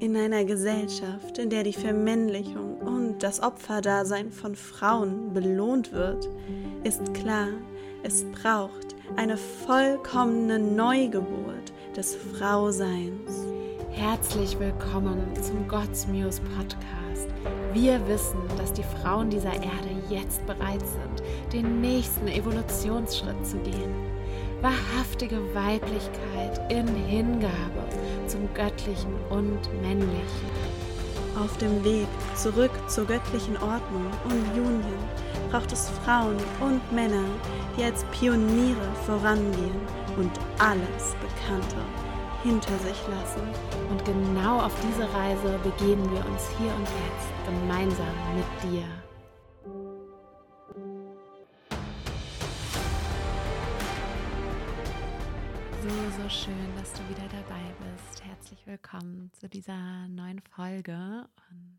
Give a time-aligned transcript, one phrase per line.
[0.00, 6.26] In einer Gesellschaft, in der die Vermännlichung und das Opferdasein von Frauen belohnt wird,
[6.84, 7.48] ist klar,
[8.02, 13.44] es braucht eine vollkommene Neugeburt des Frauseins.
[13.90, 17.28] Herzlich willkommen zum God's Muse Podcast.
[17.74, 24.19] Wir wissen, dass die Frauen dieser Erde jetzt bereit sind, den nächsten Evolutionsschritt zu gehen.
[24.62, 27.88] Wahrhaftige Weiblichkeit in Hingabe
[28.26, 30.50] zum Göttlichen und Männlichen.
[31.38, 34.84] Auf dem Weg zurück zur göttlichen Ordnung und Union
[35.50, 37.24] braucht es Frauen und Männer,
[37.78, 38.76] die als Pioniere
[39.06, 39.80] vorangehen
[40.18, 41.76] und alles Bekannte
[42.42, 43.48] hinter sich lassen.
[43.90, 49.09] Und genau auf diese Reise begeben wir uns hier und jetzt gemeinsam mit dir.
[56.16, 58.24] So, schön, dass du wieder dabei bist.
[58.24, 61.28] Herzlich willkommen zu dieser neuen Folge.
[61.50, 61.78] Und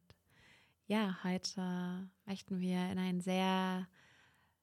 [0.88, 3.90] ja, heute möchten wir in ein sehr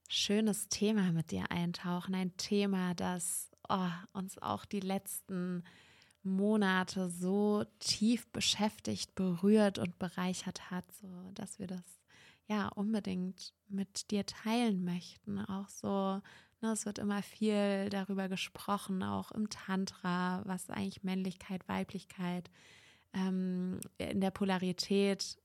[0.09, 2.15] schönes Thema mit dir eintauchen.
[2.15, 5.65] Ein Thema, das oh, uns auch die letzten
[6.23, 12.01] Monate so tief beschäftigt, berührt und bereichert hat, so dass wir das
[12.47, 15.39] ja unbedingt mit dir teilen möchten.
[15.41, 16.23] Auch so,
[16.61, 22.51] ne, es wird immer viel darüber gesprochen, auch im Tantra, was eigentlich Männlichkeit, Weiblichkeit
[23.13, 25.39] ähm, in der Polarität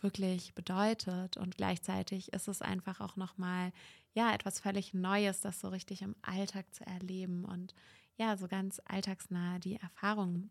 [0.00, 1.36] wirklich bedeutet.
[1.36, 3.72] Und gleichzeitig ist es einfach auch noch mal
[4.14, 7.74] ja etwas völlig Neues, das so richtig im Alltag zu erleben und
[8.16, 10.50] ja, so ganz alltagsnah die Erfahrung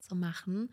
[0.00, 0.70] zu machen,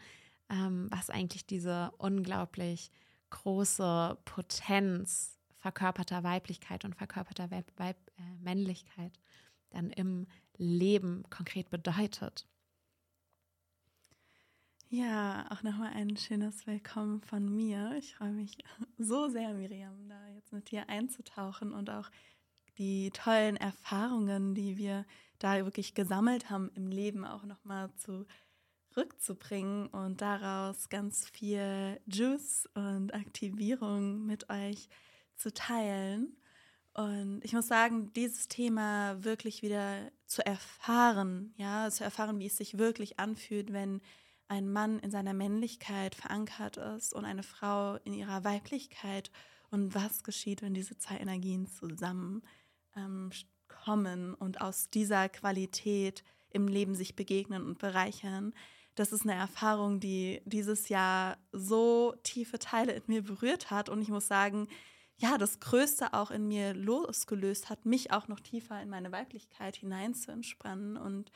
[0.49, 2.91] ähm, was eigentlich diese unglaublich
[3.29, 9.13] große Potenz verkörperter Weiblichkeit und verkörperter Weib Weib äh, Männlichkeit
[9.69, 12.47] dann im Leben konkret bedeutet.
[14.89, 17.95] Ja, auch nochmal ein schönes Willkommen von mir.
[17.97, 18.57] Ich freue mich
[18.97, 22.09] so sehr, Miriam, da jetzt mit dir einzutauchen und auch
[22.77, 25.05] die tollen Erfahrungen, die wir
[25.39, 27.89] da wirklich gesammelt haben im Leben, auch nochmal
[28.93, 34.89] zurückzubringen und daraus ganz viel Juice und Aktivierung mit euch
[35.41, 36.37] zu teilen.
[36.93, 42.57] Und ich muss sagen, dieses Thema wirklich wieder zu erfahren, ja, zu erfahren, wie es
[42.57, 44.01] sich wirklich anfühlt, wenn
[44.49, 49.31] ein Mann in seiner Männlichkeit verankert ist und eine Frau in ihrer Weiblichkeit
[49.69, 52.43] und was geschieht, wenn diese zwei Energien zusammen
[52.97, 53.31] ähm,
[54.37, 58.53] und aus dieser Qualität im Leben sich begegnen und bereichern.
[58.95, 63.89] Das ist eine Erfahrung, die dieses Jahr so tiefe Teile in mir berührt hat.
[63.89, 64.67] Und ich muss sagen,
[65.21, 69.75] ja, das Größte auch in mir losgelöst hat, mich auch noch tiefer in meine Weiblichkeit
[69.75, 70.97] hinein zu entspannen.
[70.97, 71.31] Und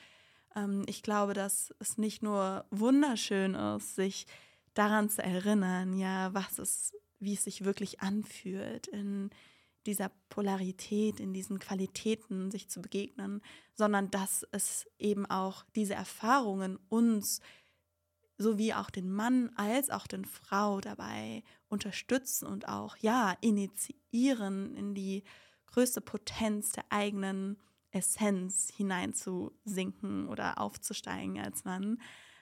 [0.56, 4.25] ähm, ich glaube, dass es nicht nur wunderschön ist, sich
[4.73, 9.29] daran zu erinnern, ja, was es, wie es sich wirklich anfühlt, in
[9.85, 13.44] dieser Polarität, in diesen Qualitäten sich zu begegnen,
[13.75, 17.40] sondern dass es eben auch diese Erfahrungen uns
[18.38, 24.94] sowie auch den Mann als auch den Frau dabei unterstützen und auch ja initiieren in
[24.94, 25.23] die
[25.68, 27.57] größte Potenz der eigenen
[27.91, 32.01] Essenz hineinzusinken oder aufzusteigen als Mann.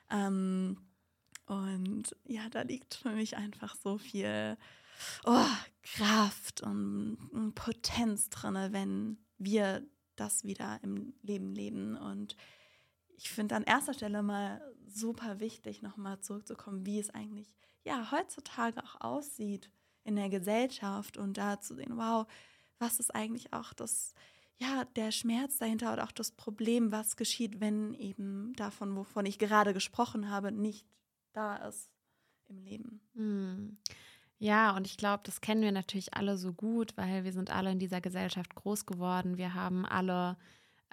[0.09, 0.77] Ähm,
[1.45, 4.57] und ja, da liegt für mich einfach so viel
[5.25, 5.45] oh,
[5.83, 11.97] Kraft und Potenz drin, wenn wir das wieder im Leben leben.
[11.97, 12.35] Und
[13.17, 14.61] ich finde an erster Stelle mal
[14.95, 19.69] super wichtig, nochmal zurückzukommen, wie es eigentlich ja heutzutage auch aussieht
[20.03, 22.27] in der Gesellschaft und da zu sehen, wow,
[22.79, 24.13] was ist eigentlich auch das,
[24.57, 29.39] ja, der Schmerz dahinter oder auch das Problem, was geschieht, wenn eben davon, wovon ich
[29.39, 30.85] gerade gesprochen habe, nicht
[31.31, 31.89] da ist
[32.47, 33.01] im Leben.
[33.15, 33.77] Hm.
[34.39, 37.71] Ja, und ich glaube, das kennen wir natürlich alle so gut, weil wir sind alle
[37.71, 39.37] in dieser Gesellschaft groß geworden.
[39.37, 40.37] Wir haben alle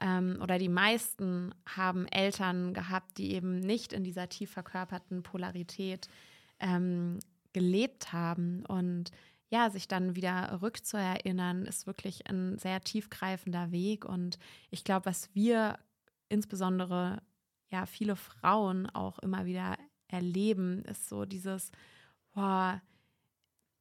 [0.00, 6.08] ähm, oder die meisten haben Eltern gehabt, die eben nicht in dieser tief verkörperten Polarität
[6.58, 7.18] ähm,
[7.52, 8.64] gelebt haben.
[8.66, 9.10] Und
[9.50, 14.04] ja, sich dann wieder rückzuerinnern, ist wirklich ein sehr tiefgreifender Weg.
[14.04, 14.38] Und
[14.70, 15.78] ich glaube, was wir
[16.28, 17.22] insbesondere
[17.70, 19.76] ja viele Frauen auch immer wieder
[20.08, 21.70] erleben, ist so dieses,
[22.32, 22.80] boah,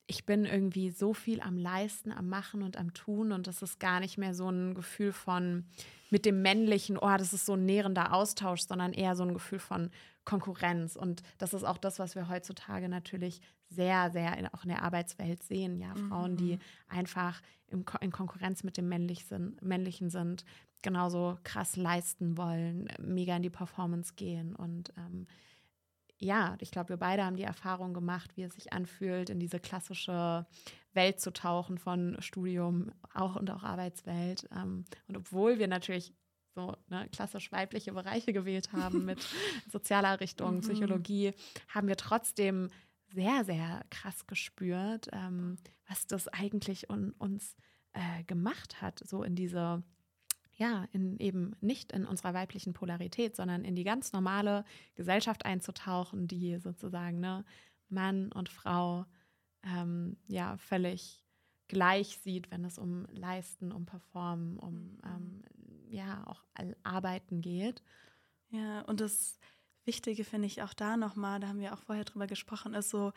[0.07, 3.79] ich bin irgendwie so viel am Leisten, am Machen und am Tun und das ist
[3.79, 5.65] gar nicht mehr so ein Gefühl von
[6.09, 9.59] mit dem männlichen, oh, das ist so ein nährender Austausch, sondern eher so ein Gefühl
[9.59, 9.89] von
[10.25, 10.95] Konkurrenz.
[10.95, 14.83] Und das ist auch das, was wir heutzutage natürlich sehr, sehr in, auch in der
[14.83, 15.79] Arbeitswelt sehen.
[15.79, 16.09] Ja, mhm.
[16.09, 20.45] Frauen, die einfach im, in Konkurrenz mit dem Männlich sind, Männlichen sind,
[20.81, 25.27] genauso krass leisten wollen, mega in die Performance gehen und ähm,
[26.21, 29.59] ja, ich glaube, wir beide haben die Erfahrung gemacht, wie es sich anfühlt, in diese
[29.59, 30.45] klassische
[30.93, 34.47] Welt zu tauchen von Studium auch und auch Arbeitswelt.
[34.55, 36.13] Ähm, und obwohl wir natürlich
[36.55, 39.25] so ne, klassisch weibliche Bereiche gewählt haben mit
[39.71, 40.61] sozialer Richtung, mhm.
[40.61, 41.33] Psychologie,
[41.67, 42.69] haben wir trotzdem
[43.13, 45.57] sehr, sehr krass gespürt, ähm,
[45.87, 47.55] was das eigentlich un uns
[47.93, 49.83] äh, gemacht hat, so in diese
[50.59, 54.65] ja, in eben nicht in unserer weiblichen Polarität, sondern in die ganz normale
[54.95, 57.45] Gesellschaft einzutauchen, die sozusagen ne,
[57.87, 59.05] Mann und Frau
[59.63, 61.23] ähm, ja völlig
[61.67, 64.99] gleich sieht, wenn es um Leisten, um Performen, um mhm.
[65.05, 65.43] ähm,
[65.89, 66.43] ja auch
[66.83, 67.83] Arbeiten geht.
[68.49, 69.39] Ja, und das
[69.85, 73.13] Wichtige finde ich auch da nochmal, da haben wir auch vorher drüber gesprochen, ist so,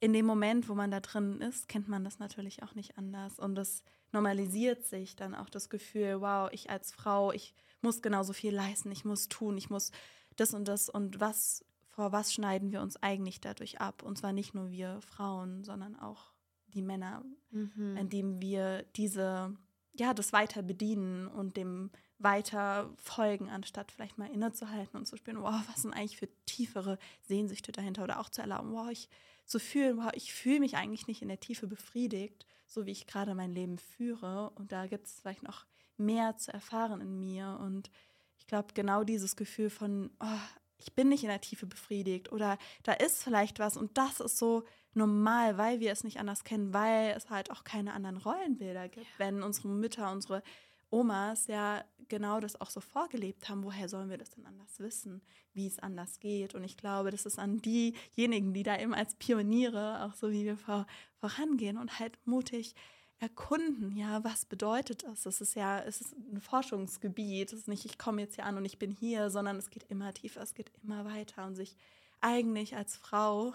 [0.00, 3.38] in dem Moment, wo man da drin ist, kennt man das natürlich auch nicht anders.
[3.38, 8.32] Und es normalisiert sich dann auch das Gefühl, wow, ich als Frau, ich muss genauso
[8.32, 9.92] viel leisten, ich muss tun, ich muss
[10.36, 14.02] das und das und was, vor was schneiden wir uns eigentlich dadurch ab?
[14.02, 16.32] Und zwar nicht nur wir Frauen, sondern auch
[16.68, 17.96] die Männer, mhm.
[17.96, 19.54] indem wir diese,
[19.92, 25.42] ja, das weiter bedienen und dem weiter folgen, anstatt vielleicht mal innezuhalten und zu spüren,
[25.42, 29.08] wow, was sind eigentlich für tiefere Sehnsüchte dahinter oder auch zu erlauben, wow, ich
[29.46, 33.08] zu fühlen, wow, ich fühle mich eigentlich nicht in der Tiefe befriedigt, so wie ich
[33.08, 34.50] gerade mein Leben führe.
[34.50, 35.66] Und da gibt es vielleicht noch
[35.96, 37.58] mehr zu erfahren in mir.
[37.60, 37.90] Und
[38.38, 42.58] ich glaube, genau dieses Gefühl von, oh, ich bin nicht in der Tiefe befriedigt oder
[42.82, 46.72] da ist vielleicht was und das ist so normal, weil wir es nicht anders kennen,
[46.72, 49.06] weil es halt auch keine anderen Rollenbilder gibt.
[49.06, 49.12] Ja.
[49.18, 50.42] Wenn unsere Mütter, unsere
[50.90, 55.22] Omas ja genau das auch so vorgelebt haben, woher sollen wir das denn anders wissen,
[55.52, 56.54] wie es anders geht?
[56.54, 60.44] Und ich glaube, das ist an diejenigen, die da eben als Pioniere, auch so wie
[60.44, 60.86] wir vor,
[61.20, 62.74] vorangehen und halt mutig
[63.20, 65.26] erkunden, ja, was bedeutet das?
[65.26, 68.56] Es ist ja, es ist ein Forschungsgebiet, es ist nicht, ich komme jetzt hier an
[68.56, 71.46] und ich bin hier, sondern es geht immer tiefer, es geht immer weiter.
[71.46, 71.76] Und sich
[72.22, 73.52] eigentlich als Frau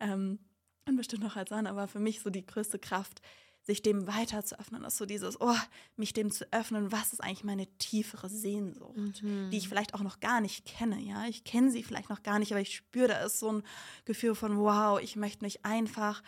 [0.00, 0.38] ähm,
[0.86, 3.22] und bestimmt auch als Mann, aber für mich so die größte Kraft
[3.66, 5.56] sich dem weiter zu öffnen, ist so dieses, oh,
[5.96, 9.50] mich dem zu öffnen, was ist eigentlich meine tiefere Sehnsucht, mhm.
[9.50, 12.38] die ich vielleicht auch noch gar nicht kenne, ja, ich kenne sie vielleicht noch gar
[12.38, 13.62] nicht, aber ich spüre, da ist so ein
[14.04, 16.22] Gefühl von, wow, ich möchte mich einfach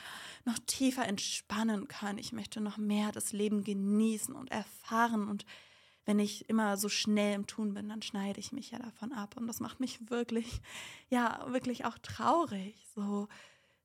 [0.45, 5.29] noch tiefer entspannen können, ich möchte noch mehr das Leben genießen und erfahren.
[5.29, 5.47] Und
[6.07, 9.37] wenn ich immer so schnell im Tun bin, dann schneide ich mich ja davon ab.
[9.37, 10.61] Und das macht mich wirklich,
[11.09, 13.29] ja, wirklich auch traurig, so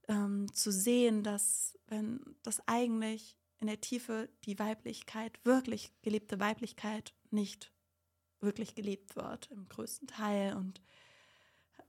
[0.07, 7.13] ähm, zu sehen, dass wenn das eigentlich in der Tiefe die Weiblichkeit, wirklich gelebte Weiblichkeit,
[7.31, 7.71] nicht
[8.42, 10.57] wirklich gelebt wird im größten Teil.
[10.57, 10.81] Und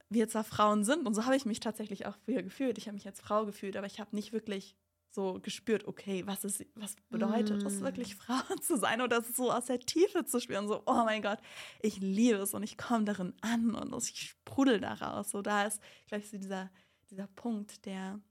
[0.07, 2.77] wir zwar Frauen sind, und so habe ich mich tatsächlich auch früher gefühlt.
[2.77, 4.77] Ich habe mich als Frau gefühlt, aber ich habe nicht wirklich
[5.11, 7.67] so gespürt, okay, was ist, was bedeutet mm.
[7.67, 11.03] es wirklich, Frau zu sein oder das so aus der Tiefe zu spüren, so, oh
[11.03, 11.39] mein Gott,
[11.81, 15.31] ich liebe es und ich komme darin an und ich sprudel daraus.
[15.31, 16.71] So, da ist, glaube ich, so dieser,
[17.09, 18.21] dieser Punkt, der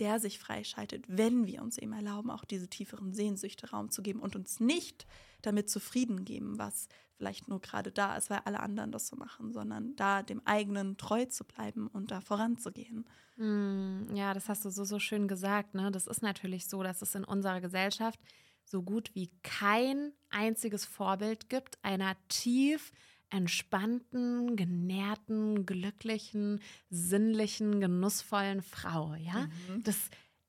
[0.00, 4.20] der sich freischaltet, wenn wir uns eben erlauben, auch diese tieferen Sehnsüchte Raum zu geben
[4.20, 5.06] und uns nicht
[5.42, 9.52] damit zufrieden geben, was vielleicht nur gerade da ist, weil alle anderen das so machen,
[9.52, 13.06] sondern da dem eigenen treu zu bleiben und da voranzugehen.
[13.36, 15.74] Mm, ja, das hast du so, so schön gesagt.
[15.74, 15.90] Ne?
[15.90, 18.18] Das ist natürlich so, dass es in unserer Gesellschaft
[18.64, 22.90] so gut wie kein einziges Vorbild gibt einer tief
[23.30, 26.60] entspannten, genährten, glücklichen,
[26.90, 29.14] sinnlichen, genussvollen Frau.
[29.14, 29.82] Ja, mhm.
[29.84, 29.96] das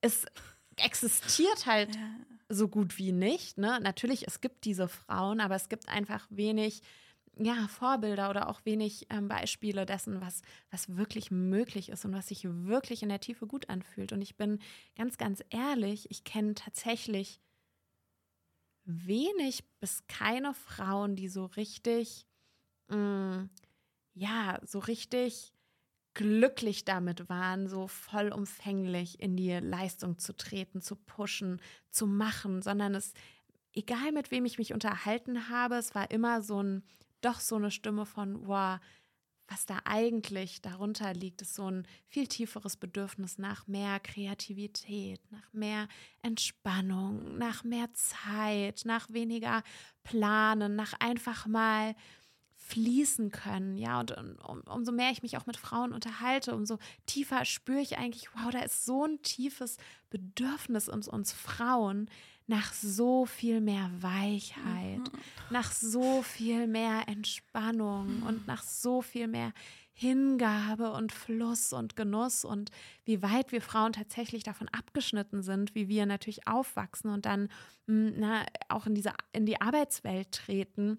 [0.01, 0.27] ist
[0.77, 2.15] existiert halt ja.
[2.49, 3.57] so gut wie nicht.
[3.57, 3.79] Ne?
[3.81, 6.81] Natürlich, es gibt diese Frauen, aber es gibt einfach wenig
[7.37, 12.27] ja, Vorbilder oder auch wenig ähm, Beispiele dessen, was, was wirklich möglich ist und was
[12.27, 14.11] sich wirklich in der Tiefe gut anfühlt.
[14.11, 14.59] Und ich bin
[14.97, 17.39] ganz, ganz ehrlich, ich kenne tatsächlich
[18.83, 22.27] wenig bis keine Frauen, die so richtig
[22.89, 23.49] mh, mm,
[24.13, 25.53] ja, so richtig
[26.13, 32.95] glücklich damit waren, so vollumfänglich in die Leistung zu treten, zu pushen, zu machen, sondern
[32.95, 33.13] es,
[33.73, 36.83] egal mit wem ich mich unterhalten habe, es war immer so ein,
[37.21, 38.79] doch so eine Stimme von, wow,
[39.47, 45.51] was da eigentlich darunter liegt, ist so ein viel tieferes Bedürfnis nach mehr Kreativität, nach
[45.51, 45.89] mehr
[46.21, 49.61] Entspannung, nach mehr Zeit, nach weniger
[50.03, 51.95] Planen, nach einfach mal
[52.61, 53.77] fließen können.
[53.77, 57.97] Ja, und um, umso mehr ich mich auch mit Frauen unterhalte, umso tiefer spüre ich
[57.97, 59.77] eigentlich, wow, da ist so ein tiefes
[60.09, 62.09] Bedürfnis uns, uns Frauen
[62.47, 65.19] nach so viel mehr Weichheit, mhm.
[65.49, 68.23] nach so viel mehr Entspannung mhm.
[68.23, 69.53] und nach so viel mehr
[69.93, 72.71] Hingabe und Fluss und Genuss und
[73.05, 77.49] wie weit wir Frauen tatsächlich davon abgeschnitten sind, wie wir natürlich aufwachsen und dann
[77.87, 80.97] hm, na, auch in diese in die Arbeitswelt treten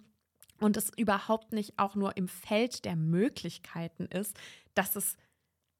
[0.62, 4.37] und es überhaupt nicht auch nur im Feld der Möglichkeiten ist,
[4.75, 5.16] dass es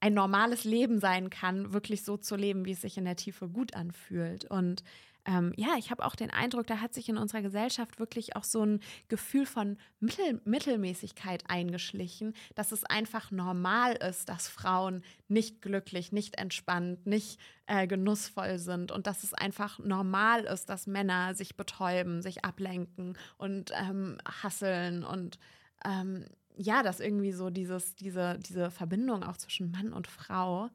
[0.01, 3.49] ein normales Leben sein kann, wirklich so zu leben, wie es sich in der Tiefe
[3.49, 4.45] gut anfühlt.
[4.45, 4.83] Und
[5.25, 8.43] ähm, ja, ich habe auch den Eindruck, da hat sich in unserer Gesellschaft wirklich auch
[8.43, 15.63] so ein Gefühl von Mittel Mittelmäßigkeit eingeschlichen, dass es einfach normal ist, dass Frauen nicht
[15.63, 21.35] glücklich, nicht entspannt, nicht äh, genussvoll sind und dass es einfach normal ist, dass Männer
[21.35, 25.39] sich betäuben, sich ablenken und ähm, hasseln und
[25.85, 26.25] ähm,
[26.57, 30.69] ja, dass irgendwie so dieses, diese, diese Verbindung auch zwischen Mann und Frau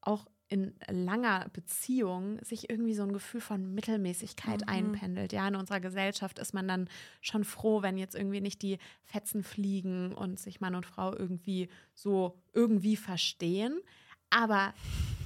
[0.00, 4.68] auch in langer Beziehung sich irgendwie so ein Gefühl von Mittelmäßigkeit mhm.
[4.68, 5.32] einpendelt.
[5.32, 6.88] Ja, in unserer Gesellschaft ist man dann
[7.20, 11.68] schon froh, wenn jetzt irgendwie nicht die Fetzen fliegen und sich Mann und Frau irgendwie
[11.94, 13.80] so irgendwie verstehen.
[14.36, 14.74] Aber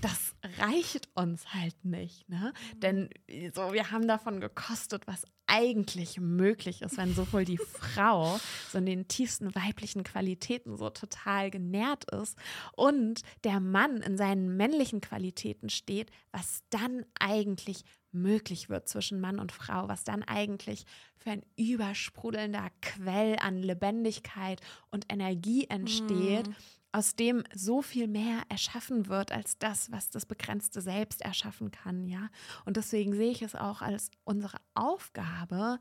[0.03, 2.53] das reicht uns halt nicht, ne?
[2.75, 2.81] Mhm.
[2.81, 3.11] Denn
[3.53, 8.39] so, wir haben davon gekostet, was eigentlich möglich ist, wenn sowohl die Frau
[8.71, 12.39] so in den tiefsten weiblichen Qualitäten so total genährt ist
[12.77, 19.41] und der Mann in seinen männlichen Qualitäten steht, was dann eigentlich möglich wird zwischen Mann
[19.41, 20.85] und Frau, was dann eigentlich
[21.17, 26.47] für ein übersprudelnder Quell an Lebendigkeit und Energie entsteht.
[26.47, 26.55] Mm
[26.93, 32.07] aus dem so viel mehr erschaffen wird als das, was das begrenzte Selbst erschaffen kann,
[32.07, 32.29] ja.
[32.65, 35.79] Und deswegen sehe ich es auch als unsere Aufgabe,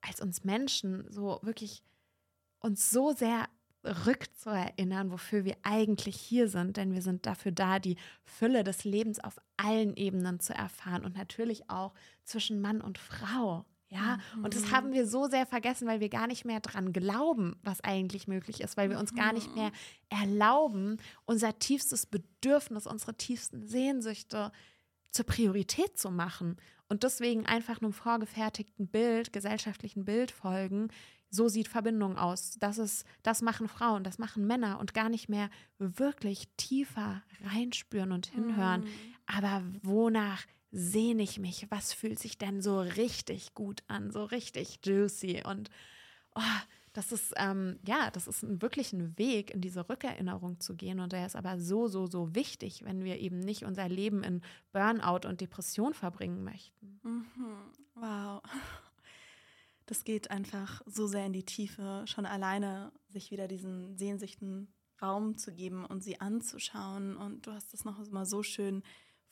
[0.00, 1.82] als uns Menschen so wirklich
[2.60, 3.48] uns so sehr
[3.84, 9.20] rückzuerinnern, wofür wir eigentlich hier sind, denn wir sind dafür da, die Fülle des Lebens
[9.22, 13.64] auf allen Ebenen zu erfahren und natürlich auch zwischen Mann und Frau.
[14.44, 14.70] Und das mhm.
[14.72, 18.60] haben wir so sehr vergessen, weil wir gar nicht mehr dran glauben, was eigentlich möglich
[18.60, 20.22] ist, weil wir uns gar nicht mehr mhm.
[20.22, 24.52] erlauben, unser tiefstes Bedürfnis, unsere tiefsten Sehnsüchte
[25.10, 26.56] zur Priorität zu machen
[26.88, 30.88] und deswegen einfach einem vorgefertigten Bild, gesellschaftlichen Bild folgen.
[31.30, 32.56] So sieht Verbindung aus.
[32.58, 38.12] Das ist, das machen Frauen, das machen Männer und gar nicht mehr wirklich tiefer reinspüren
[38.12, 38.82] und hinhören.
[38.82, 38.88] Mhm.
[39.26, 44.80] Aber wonach sehne ich mich, was fühlt sich denn so richtig gut an, so richtig
[44.84, 45.70] juicy und
[46.34, 46.42] oh,
[46.92, 50.98] das ist, ähm, ja, das ist ein, wirklich ein Weg, in diese Rückerinnerung zu gehen.
[50.98, 54.42] Und der ist aber so, so, so wichtig, wenn wir eben nicht unser Leben in
[54.72, 56.98] Burnout und Depression verbringen möchten.
[57.04, 57.26] Mhm.
[57.94, 58.42] Wow.
[59.86, 64.68] Das geht einfach so sehr in die Tiefe, schon alleine sich wieder diesen Sehnsüchten
[65.00, 67.16] Raum zu geben und sie anzuschauen.
[67.16, 68.82] Und du hast das noch mal so schön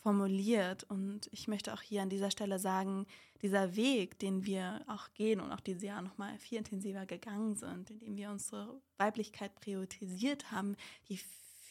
[0.07, 0.85] formuliert.
[0.85, 3.07] Und ich möchte auch hier an dieser Stelle sagen,
[3.43, 7.91] dieser Weg, den wir auch gehen und auch dieses Jahr nochmal viel intensiver gegangen sind,
[7.91, 10.77] indem wir unsere Weiblichkeit priorisiert haben,
[11.09, 11.19] die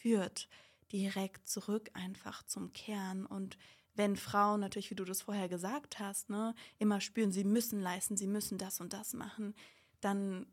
[0.02, 0.50] führt
[0.92, 3.24] direkt zurück einfach zum Kern.
[3.24, 3.56] Und
[3.94, 8.18] wenn Frauen natürlich, wie du das vorher gesagt hast, ne, immer spüren, sie müssen leisten,
[8.18, 9.54] sie müssen das und das machen,
[10.02, 10.44] dann,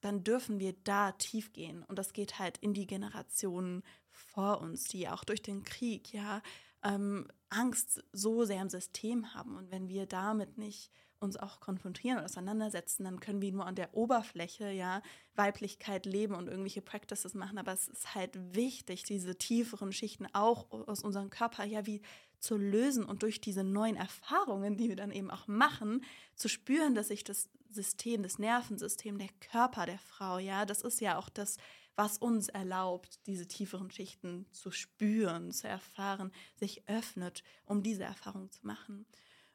[0.00, 1.82] dann dürfen wir da tief gehen.
[1.88, 6.40] Und das geht halt in die Generationen vor uns, die auch durch den Krieg, ja,
[6.84, 9.56] ähm, Angst so sehr im System haben.
[9.56, 13.74] Und wenn wir damit nicht uns auch konfrontieren und auseinandersetzen, dann können wir nur an
[13.74, 15.02] der Oberfläche ja
[15.34, 17.58] Weiblichkeit leben und irgendwelche Practices machen.
[17.58, 22.02] Aber es ist halt wichtig, diese tieferen Schichten auch aus unserem Körper ja wie
[22.38, 26.04] zu lösen und durch diese neuen Erfahrungen, die wir dann eben auch machen,
[26.34, 31.00] zu spüren, dass sich das System, das Nervensystem, der Körper der Frau, ja, das ist
[31.00, 31.56] ja auch das,
[31.96, 38.50] was uns erlaubt, diese tieferen Schichten zu spüren, zu erfahren, sich öffnet, um diese Erfahrung
[38.50, 39.06] zu machen.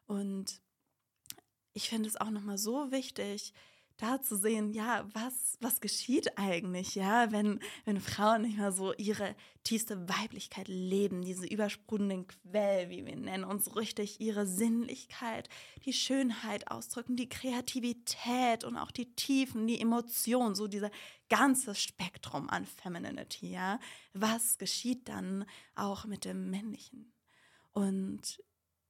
[0.08, 0.60] Und
[1.74, 3.54] ich finde es auch nochmal so wichtig,
[4.02, 8.94] da zu sehen, ja, was, was geschieht eigentlich, ja, wenn, wenn Frauen nicht mehr so
[8.94, 15.50] ihre tiefste Weiblichkeit leben, diese übersprudelnden Quell, wie wir nennen, uns richtig ihre Sinnlichkeit,
[15.86, 20.92] die Schönheit ausdrücken, die Kreativität und auch die Tiefen, die Emotionen, so dieser
[21.30, 23.80] ganze Spektrum an Femininity, ja.
[24.14, 27.14] Was geschieht dann auch mit dem Männlichen?
[27.72, 28.42] Und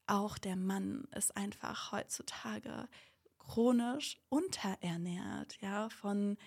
[0.08, 2.88] auch der Mann ist einfach heutzutage
[3.51, 6.38] chronisch unterernährt, ja, von,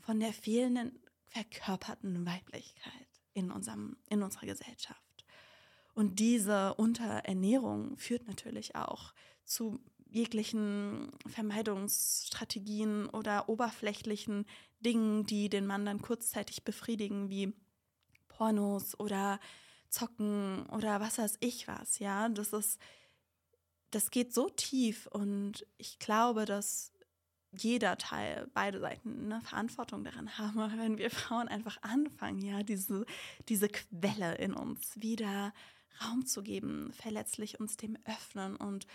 [0.00, 5.00] von der fehlenden verkörperten Weiblichkeit in, unserem, in unserer Gesellschaft.
[5.94, 9.80] Und diese Unterernährung führt natürlich auch zu
[10.10, 14.44] jeglichen Vermeidungsstrategien oder oberflächlichen
[14.80, 17.54] Dingen, die den Mann dann kurzzeitig befriedigen, wie
[18.28, 19.40] Pornos oder
[19.88, 22.28] Zocken oder was weiß ich was, ja.
[22.28, 22.78] Das ist
[23.92, 26.92] das geht so tief und ich glaube, dass
[27.52, 33.04] jeder Teil, beide Seiten eine Verantwortung daran haben, wenn wir Frauen einfach anfangen, ja, diese,
[33.48, 35.52] diese Quelle in uns wieder
[36.02, 38.86] Raum zu geben, verletzlich uns dem öffnen und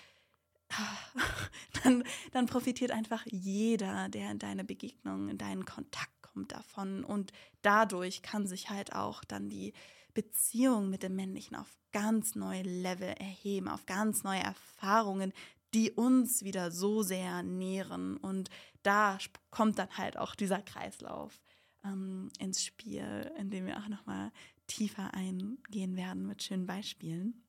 [1.84, 7.06] dann, dann profitiert einfach jeder, der in deine Begegnung, in deinen Kontakt kommt davon.
[7.06, 9.72] Und dadurch kann sich halt auch dann die
[10.18, 15.32] Beziehung mit dem Männlichen auf ganz neue Level erheben, auf ganz neue Erfahrungen,
[15.76, 18.18] die uns wieder so sehr nähren.
[18.18, 18.50] Und
[18.82, 19.20] da
[19.52, 21.40] kommt dann halt auch dieser Kreislauf
[21.84, 24.32] ähm, ins Spiel, in dem wir auch nochmal
[24.66, 27.44] tiefer eingehen werden mit schönen Beispielen.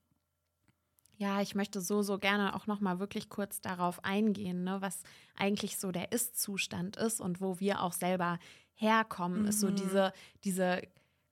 [1.17, 5.01] Ja, ich möchte so, so gerne auch nochmal wirklich kurz darauf eingehen, ne, was
[5.35, 8.37] eigentlich so der Ist-Zustand ist und wo wir auch selber
[8.75, 9.47] herkommen, mhm.
[9.47, 9.75] ist so mhm.
[9.75, 10.83] diese, diese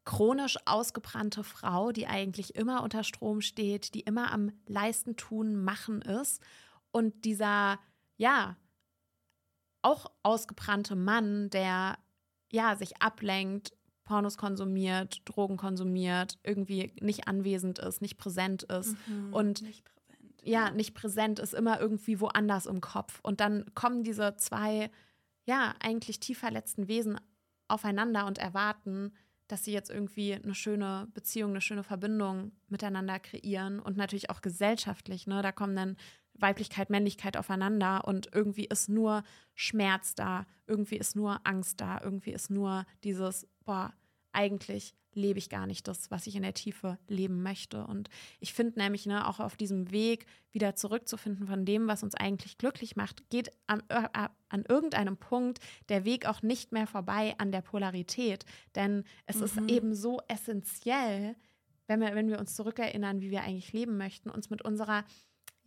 [0.07, 6.01] chronisch ausgebrannte Frau, die eigentlich immer unter Strom steht, die immer am Leisten, Tun, Machen
[6.01, 6.41] ist.
[6.91, 7.77] Und dieser,
[8.15, 8.55] ja,
[9.81, 11.97] auch ausgebrannte Mann, der
[12.49, 13.73] ja sich ablenkt,
[14.05, 20.41] Pornos konsumiert, Drogen konsumiert, irgendwie nicht anwesend ist, nicht präsent ist mhm, und nicht präsent,
[20.41, 23.19] ja, nicht präsent ist, immer irgendwie woanders im Kopf.
[23.23, 24.89] Und dann kommen diese zwei,
[25.43, 27.19] ja, eigentlich tief verletzten Wesen
[27.67, 29.11] aufeinander und erwarten,
[29.47, 34.41] dass sie jetzt irgendwie eine schöne Beziehung, eine schöne Verbindung miteinander kreieren und natürlich auch
[34.41, 35.27] gesellschaftlich.
[35.27, 35.41] Ne?
[35.41, 35.97] Da kommen dann
[36.33, 39.23] Weiblichkeit, Männlichkeit aufeinander und irgendwie ist nur
[39.55, 43.93] Schmerz da, irgendwie ist nur Angst da, irgendwie ist nur dieses, boah,
[44.31, 47.85] eigentlich lebe ich gar nicht das, was ich in der Tiefe leben möchte.
[47.85, 48.09] Und
[48.39, 52.57] ich finde nämlich, ne, auch auf diesem Weg wieder zurückzufinden von dem, was uns eigentlich
[52.57, 54.07] glücklich macht, geht an, äh,
[54.49, 55.59] an irgendeinem Punkt
[55.89, 58.45] der Weg auch nicht mehr vorbei an der Polarität.
[58.75, 59.43] Denn es mhm.
[59.43, 61.35] ist eben so essentiell,
[61.87, 65.03] wenn wir, wenn wir uns zurückerinnern, wie wir eigentlich leben möchten, uns mit unserer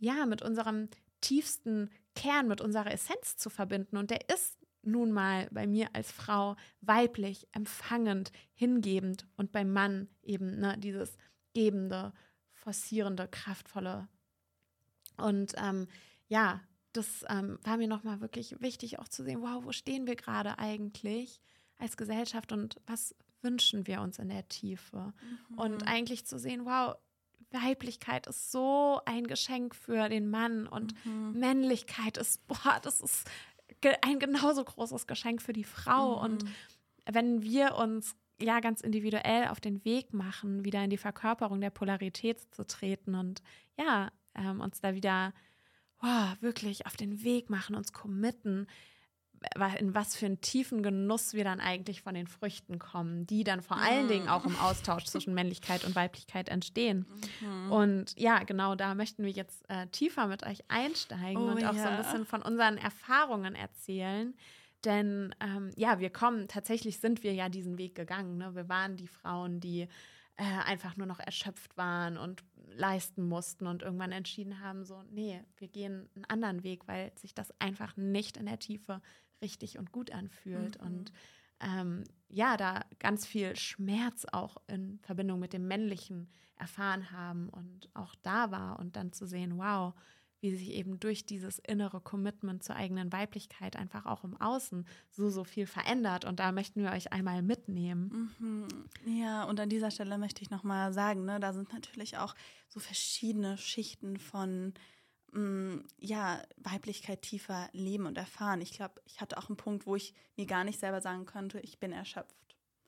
[0.01, 0.89] ja, mit unserem
[1.21, 3.97] tiefsten Kern, mit unserer Essenz zu verbinden.
[3.97, 10.07] Und der ist nun mal bei mir als Frau weiblich, empfangend, hingebend und beim Mann
[10.23, 11.17] eben ne, dieses
[11.53, 12.13] gebende,
[12.51, 14.07] forcierende, kraftvolle.
[15.17, 15.87] Und ähm,
[16.27, 16.61] ja,
[16.93, 20.59] das ähm, war mir nochmal wirklich wichtig, auch zu sehen, wow, wo stehen wir gerade
[20.59, 21.41] eigentlich
[21.77, 25.13] als Gesellschaft und was wünschen wir uns in der Tiefe?
[25.49, 25.57] Mhm.
[25.57, 26.95] Und eigentlich zu sehen, wow,
[27.51, 31.33] Weiblichkeit ist so ein Geschenk für den Mann und mhm.
[31.33, 33.29] Männlichkeit ist, boah, das ist
[34.01, 36.17] ein genauso großes Geschenk für die Frau.
[36.17, 36.23] Mhm.
[36.23, 36.45] Und
[37.05, 41.69] wenn wir uns ja ganz individuell auf den Weg machen, wieder in die Verkörperung der
[41.69, 43.41] Polarität zu treten und
[43.77, 45.33] ja, ähm, uns da wieder
[46.01, 48.67] oh, wirklich auf den Weg machen, uns committen,
[49.79, 53.61] in was für einen tiefen Genuss wir dann eigentlich von den Früchten kommen, die dann
[53.61, 57.07] vor allen Dingen auch im Austausch zwischen Männlichkeit und Weiblichkeit entstehen.
[57.41, 57.71] Mhm.
[57.71, 61.73] Und ja, genau da möchten wir jetzt äh, tiefer mit euch einsteigen oh, und auch
[61.73, 61.83] ja.
[61.83, 64.35] so ein bisschen von unseren Erfahrungen erzählen.
[64.85, 68.37] Denn ähm, ja, wir kommen, tatsächlich sind wir ja diesen Weg gegangen.
[68.37, 68.55] Ne?
[68.55, 69.87] Wir waren die Frauen, die
[70.37, 75.43] äh, einfach nur noch erschöpft waren und leisten mussten und irgendwann entschieden haben, so, nee,
[75.57, 79.01] wir gehen einen anderen Weg, weil sich das einfach nicht in der Tiefe
[79.41, 80.79] richtig und gut anfühlt.
[80.81, 80.87] Mhm.
[80.87, 81.13] Und
[81.59, 87.89] ähm, ja, da ganz viel Schmerz auch in Verbindung mit dem Männlichen erfahren haben und
[87.93, 89.93] auch da war und dann zu sehen, wow,
[90.41, 95.29] wie sich eben durch dieses innere Commitment zur eigenen Weiblichkeit einfach auch im Außen so,
[95.29, 96.25] so viel verändert.
[96.25, 98.31] Und da möchten wir euch einmal mitnehmen.
[98.39, 98.67] Mhm.
[99.05, 102.33] Ja, und an dieser Stelle möchte ich nochmal sagen, ne, da sind natürlich auch
[102.69, 104.73] so verschiedene Schichten von
[105.31, 108.61] mh, mm, ja, Weiblichkeit tiefer leben und erfahren.
[108.61, 111.59] Ich glaube, ich hatte auch einen Punkt, wo ich mir gar nicht selber sagen könnte,
[111.59, 112.35] ich bin erschöpft.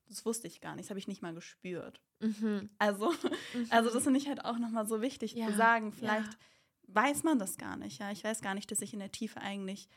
[0.07, 2.01] Das wusste ich gar nicht, das habe ich nicht mal gespürt.
[2.19, 2.69] Mhm.
[2.77, 3.11] Also,
[3.53, 3.67] mhm.
[3.69, 5.47] also das finde ich halt auch nochmal so wichtig ja.
[5.47, 5.91] zu sagen.
[5.91, 6.39] Vielleicht ja.
[6.87, 7.99] weiß man das gar nicht.
[7.99, 9.89] Ja, ich weiß gar nicht, dass ich in der Tiefe eigentlich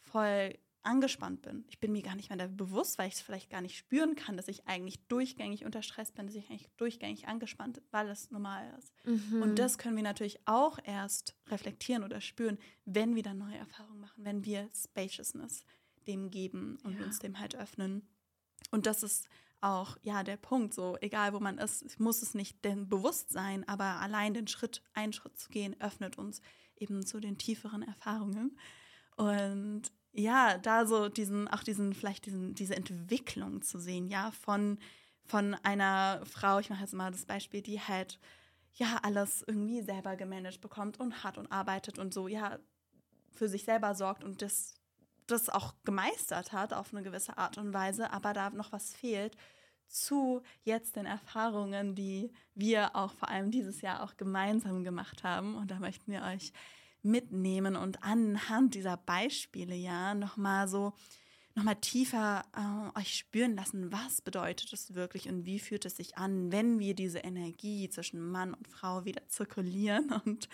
[0.00, 1.64] voll angespannt bin.
[1.68, 4.36] Ich bin mir gar nicht mehr bewusst, weil ich es vielleicht gar nicht spüren kann,
[4.36, 8.30] dass ich eigentlich durchgängig unter Stress bin, dass ich eigentlich durchgängig angespannt bin, weil es
[8.30, 8.92] normal ist.
[9.04, 9.42] Mhm.
[9.42, 14.00] Und das können wir natürlich auch erst reflektieren oder spüren, wenn wir dann neue Erfahrungen
[14.00, 15.64] machen, wenn wir Spaciousness
[16.06, 17.04] dem geben und ja.
[17.04, 18.08] uns dem halt öffnen.
[18.70, 19.28] Und das ist
[19.60, 23.68] auch ja der Punkt, so egal wo man ist, muss es nicht denn bewusst sein,
[23.68, 26.40] aber allein den Schritt, einen Schritt zu gehen, öffnet uns
[26.76, 28.56] eben zu den tieferen Erfahrungen.
[29.16, 34.78] Und ja, da so diesen, auch diesen, vielleicht diesen, diese Entwicklung zu sehen, ja, von,
[35.24, 38.18] von einer Frau, ich mache jetzt mal das Beispiel, die halt
[38.74, 42.58] ja alles irgendwie selber gemanagt bekommt und hat und arbeitet und so, ja,
[43.30, 44.74] für sich selber sorgt und das,
[45.26, 49.36] das auch gemeistert hat auf eine gewisse Art und Weise, aber da noch was fehlt
[49.90, 55.56] zu jetzt den Erfahrungen, die wir auch vor allem dieses Jahr auch gemeinsam gemacht haben.
[55.56, 56.52] Und da möchten wir euch
[57.02, 60.92] mitnehmen und anhand dieser Beispiele ja nochmal so
[61.54, 66.16] nochmal tiefer äh, euch spüren lassen, was bedeutet es wirklich und wie fühlt es sich
[66.16, 70.12] an, wenn wir diese Energie zwischen Mann und Frau wieder zirkulieren.
[70.24, 70.48] Und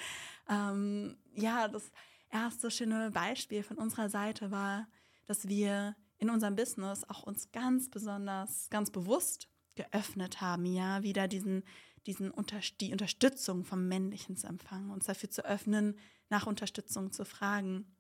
[0.49, 1.91] ähm, ja, das
[2.31, 4.89] erste schöne Beispiel von unserer Seite war,
[5.27, 11.29] dass wir in unserem Business auch uns ganz besonders, ganz bewusst geöffnet haben, ja, wieder
[11.29, 11.63] diesen,
[12.07, 17.25] diesen Unter die Unterstützung vom Männlichen zu empfangen, uns dafür zu öffnen, nach Unterstützung zu
[17.25, 17.97] fragen.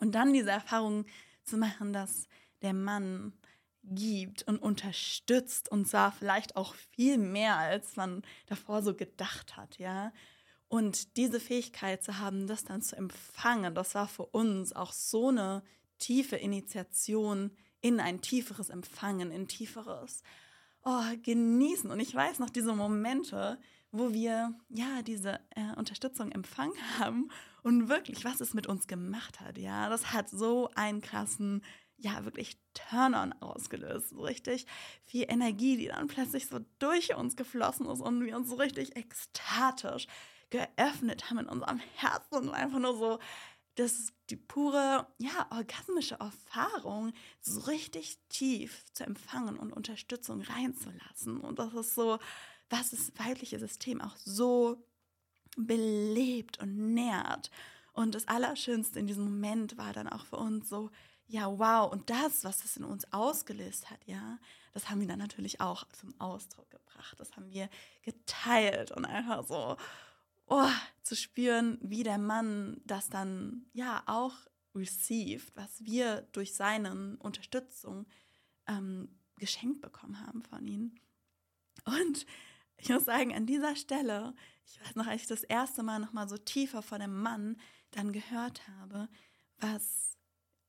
[0.00, 1.06] Und dann diese Erfahrung
[1.44, 2.28] zu machen, dass
[2.62, 3.32] der Mann
[3.82, 9.78] gibt und unterstützt und zwar vielleicht auch viel mehr, als man davor so gedacht hat,
[9.78, 10.12] ja.
[10.68, 15.28] Und diese Fähigkeit zu haben, das dann zu empfangen, das war für uns auch so
[15.28, 15.62] eine
[15.98, 17.50] tiefe Initiation
[17.82, 20.22] in ein tieferes Empfangen, in tieferes
[20.84, 21.90] oh, genießen.
[21.90, 23.58] Und ich weiß noch diese Momente,
[23.90, 27.28] wo wir ja diese äh, Unterstützung empfangen haben
[27.62, 29.58] und wirklich, was es mit uns gemacht hat.
[29.58, 31.62] Ja, das hat so einen krassen,
[31.96, 34.10] ja, wirklich Turn-on ausgelöst.
[34.10, 34.66] So richtig
[35.04, 38.96] viel Energie, die dann plötzlich so durch uns geflossen ist und wir uns so richtig
[38.96, 40.06] ekstatisch
[40.50, 43.18] geöffnet haben in unserem Herzen und einfach nur so,
[43.76, 51.40] das ist die pure, ja, orgasmische Erfahrung, so richtig tief zu empfangen und Unterstützung reinzulassen.
[51.40, 52.18] Und das ist so,
[52.68, 54.84] was das weibliche System auch so
[55.56, 57.50] belebt und nährt.
[57.92, 60.90] Und das Allerschönste in diesem Moment war dann auch für uns so,
[61.26, 64.38] ja, wow, und das, was das in uns ausgelöst hat, ja,
[64.72, 67.18] das haben wir dann natürlich auch zum Ausdruck gebracht.
[67.18, 67.68] Das haben wir
[68.02, 69.76] geteilt und einfach so,
[70.46, 70.68] oh,
[71.02, 74.34] zu spüren, wie der Mann das dann ja auch
[74.74, 78.06] received, was wir durch seine Unterstützung
[78.66, 80.94] ähm, geschenkt bekommen haben von ihm.
[81.84, 82.26] Und
[82.78, 84.34] ich muss sagen, an dieser Stelle,
[84.66, 87.56] ich weiß noch, als ich das erste Mal noch mal so tiefer von dem Mann
[87.90, 89.08] dann gehört habe,
[89.58, 90.12] was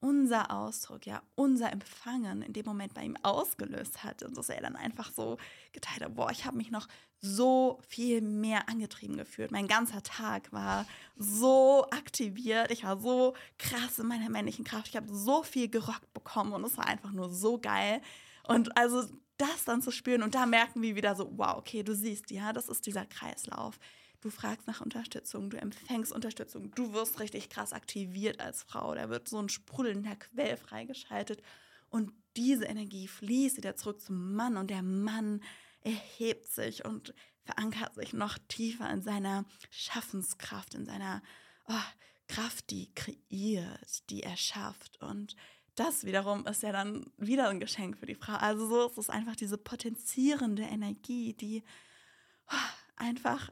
[0.04, 4.22] unser Ausdruck, ja, unser Empfangen in dem Moment bei ihm ausgelöst hat.
[4.22, 5.38] Und dass er dann einfach so
[5.72, 6.90] geteilt hat, boah, ich habe mich noch
[7.22, 9.52] so viel mehr angetrieben gefühlt.
[9.52, 10.86] Mein ganzer Tag war
[11.16, 12.70] so aktiviert.
[12.70, 14.90] Ich war so krass in meiner männlichen Kraft.
[14.90, 18.02] Ich habe so viel gerockt bekommen und es war einfach nur so geil.
[18.46, 19.08] Und also
[19.38, 22.54] das dann zu spüren und da merken wir wieder so, wow, okay, du siehst, ja,
[22.54, 23.80] das ist dieser Kreislauf.
[24.22, 28.96] Du fragst nach Unterstützung, du empfängst Unterstützung, du wirst richtig krass aktiviert als Frau.
[28.96, 31.42] Da wird so ein sprudelnder Quell freigeschaltet
[31.90, 35.44] und diese Energie fließt wieder zurück zum Mann und der Mann
[35.82, 41.22] erhebt sich und verankert sich noch tiefer in seiner Schaffenskraft, in seiner
[41.68, 41.74] oh,
[42.28, 45.36] Kraft, die kreiert, die erschafft und
[45.76, 48.34] das wiederum ist ja dann wieder ein Geschenk für die Frau.
[48.34, 51.64] Also so ist es einfach diese potenzierende Energie, die
[52.52, 53.50] oh, einfach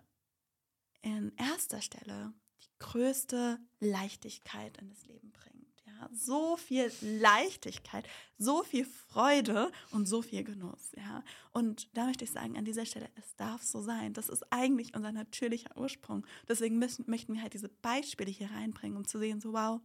[1.02, 5.84] in erster Stelle die größte Leichtigkeit in das Leben bringt.
[5.86, 8.08] Ja, so viel Leichtigkeit,
[8.38, 10.92] so viel Freude und so viel Genuss.
[10.96, 14.14] Ja, und da möchte ich sagen, an dieser Stelle, es darf so sein.
[14.14, 16.26] Das ist eigentlich unser natürlicher Ursprung.
[16.48, 19.82] Deswegen müssen, möchten wir halt diese Beispiele hier reinbringen, um zu sehen, so wow,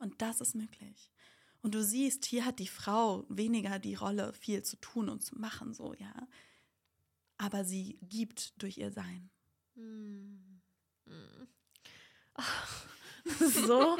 [0.00, 1.12] und das ist möglich.
[1.62, 5.38] Und du siehst, hier hat die Frau weniger die Rolle, viel zu tun und zu
[5.38, 6.14] machen, so, ja.
[7.36, 9.30] Aber sie gibt durch ihr Sein.
[13.38, 13.98] So,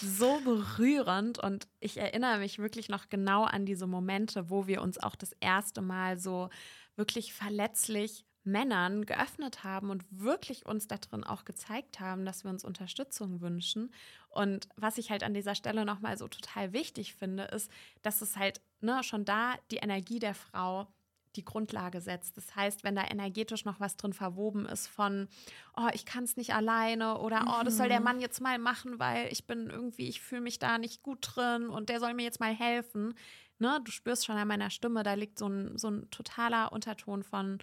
[0.00, 4.98] so berührend und ich erinnere mich wirklich noch genau an diese Momente, wo wir uns
[4.98, 6.48] auch das erste Mal so
[6.94, 12.64] wirklich verletzlich Männern geöffnet haben und wirklich uns darin auch gezeigt haben, dass wir uns
[12.64, 13.92] Unterstützung wünschen.
[14.30, 17.70] Und was ich halt an dieser Stelle nochmal so total wichtig finde, ist,
[18.02, 20.88] dass es halt ne, schon da die Energie der Frau
[21.36, 22.36] die Grundlage setzt.
[22.36, 25.28] Das heißt, wenn da energetisch noch was drin verwoben ist von,
[25.76, 28.04] oh, ich kann es nicht alleine oder oh, das soll der mhm.
[28.04, 31.68] Mann jetzt mal machen, weil ich bin irgendwie, ich fühle mich da nicht gut drin
[31.68, 33.14] und der soll mir jetzt mal helfen.
[33.58, 33.80] Ne?
[33.84, 37.58] Du spürst schon an meiner Stimme, da liegt so ein, so ein totaler Unterton von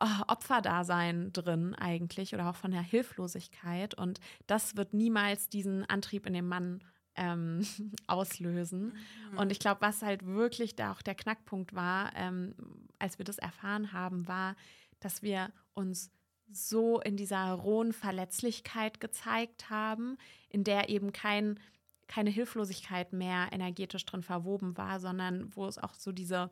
[0.00, 3.94] Opferdasein drin eigentlich oder auch von der Hilflosigkeit.
[3.94, 6.80] Und das wird niemals diesen Antrieb in dem Mann
[7.16, 7.66] ähm,
[8.06, 8.94] auslösen.
[9.32, 9.38] Mhm.
[9.38, 12.54] Und ich glaube, was halt wirklich da auch der Knackpunkt war, ähm,
[12.98, 14.54] als wir das erfahren haben, war,
[15.00, 16.10] dass wir uns
[16.50, 20.16] so in dieser rohen Verletzlichkeit gezeigt haben,
[20.48, 21.60] in der eben kein,
[22.06, 26.50] keine Hilflosigkeit mehr energetisch drin verwoben war, sondern wo es auch so diese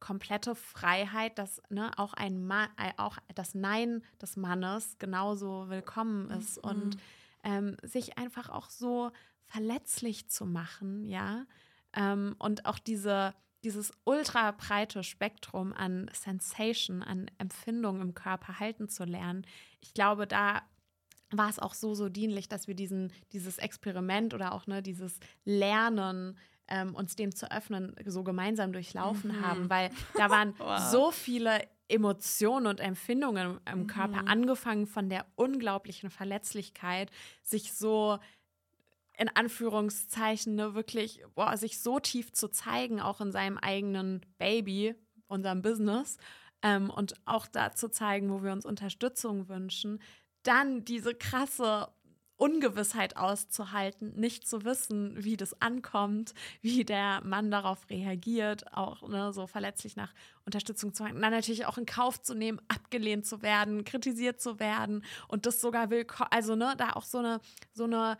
[0.00, 6.30] komplette Freiheit, dass ne, auch ein Mann, äh, auch das Nein des Mannes genauso willkommen
[6.30, 6.70] ist mhm.
[6.70, 6.96] und
[7.44, 9.10] ähm, sich einfach auch so
[9.46, 11.46] verletzlich zu machen, ja.
[11.94, 13.34] Ähm, und auch diese,
[13.64, 19.46] dieses ultra breite Spektrum an Sensation, an Empfindungen im Körper halten zu lernen.
[19.80, 20.62] Ich glaube, da
[21.30, 25.18] war es auch so, so dienlich, dass wir diesen, dieses Experiment oder auch ne, dieses
[25.44, 29.46] Lernen, ähm, uns dem zu öffnen, so gemeinsam durchlaufen mhm.
[29.46, 30.78] haben, weil da waren wow.
[30.78, 34.28] so viele Emotionen und Empfindungen im Körper, mhm.
[34.28, 37.10] angefangen von der unglaublichen Verletzlichkeit,
[37.42, 38.18] sich so
[39.16, 44.94] in Anführungszeichen ne, wirklich boah, sich so tief zu zeigen, auch in seinem eigenen Baby,
[45.26, 46.18] unserem Business
[46.62, 50.00] ähm, und auch da zu zeigen, wo wir uns Unterstützung wünschen,
[50.42, 51.88] dann diese krasse
[52.38, 59.32] Ungewissheit auszuhalten, nicht zu wissen, wie das ankommt, wie der Mann darauf reagiert, auch ne,
[59.32, 60.14] so verletzlich nach
[60.46, 64.60] Unterstützung zu handeln, dann natürlich auch in Kauf zu nehmen, abgelehnt zu werden, kritisiert zu
[64.60, 67.40] werden und das sogar willkommen, also ne, da auch so eine,
[67.74, 68.16] so eine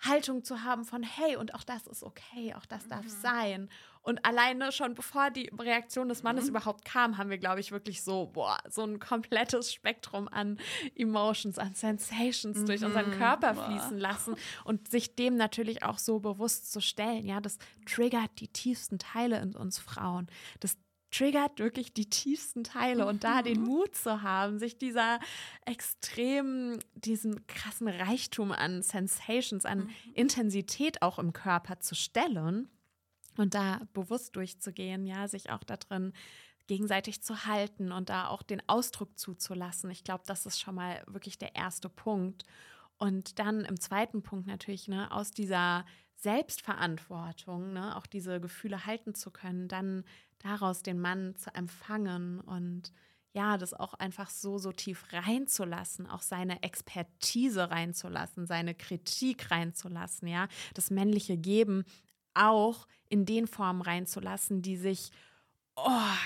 [0.00, 3.08] Haltung zu haben von, hey, und auch das ist okay, auch das darf mhm.
[3.08, 3.70] sein.
[4.02, 6.50] Und alleine schon bevor die Reaktion des Mannes mhm.
[6.50, 10.58] überhaupt kam, haben wir, glaube ich, wirklich so, boah, so ein komplettes Spektrum an
[10.94, 12.66] Emotions, an Sensations mhm.
[12.66, 13.10] durch unseren.
[13.10, 13.64] Körper boah.
[13.64, 14.34] fließen lassen
[14.64, 17.26] und sich dem natürlich auch so bewusst zu stellen.
[17.26, 20.28] Ja, das triggert die tiefsten Teile in uns Frauen.
[20.60, 20.76] Das
[21.10, 23.66] triggert wirklich die tiefsten Teile und da den mhm.
[23.66, 25.18] Mut zu haben, sich dieser
[25.66, 29.90] extrem, diesem krassen Reichtum an Sensations, an mhm.
[30.14, 32.68] Intensität auch im Körper zu stellen
[33.40, 36.12] und da bewusst durchzugehen, ja, sich auch da drin
[36.66, 39.90] gegenseitig zu halten und da auch den Ausdruck zuzulassen.
[39.90, 42.44] Ich glaube, das ist schon mal wirklich der erste Punkt.
[42.96, 49.14] Und dann im zweiten Punkt natürlich, ne, aus dieser Selbstverantwortung, ne, auch diese Gefühle halten
[49.14, 50.04] zu können, dann
[50.38, 52.92] daraus den Mann zu empfangen und
[53.32, 60.28] ja, das auch einfach so, so tief reinzulassen, auch seine Expertise reinzulassen, seine Kritik reinzulassen,
[60.28, 61.84] ja, das männliche Geben
[62.34, 65.10] auch in den Formen reinzulassen, die sich
[65.76, 66.16] oh,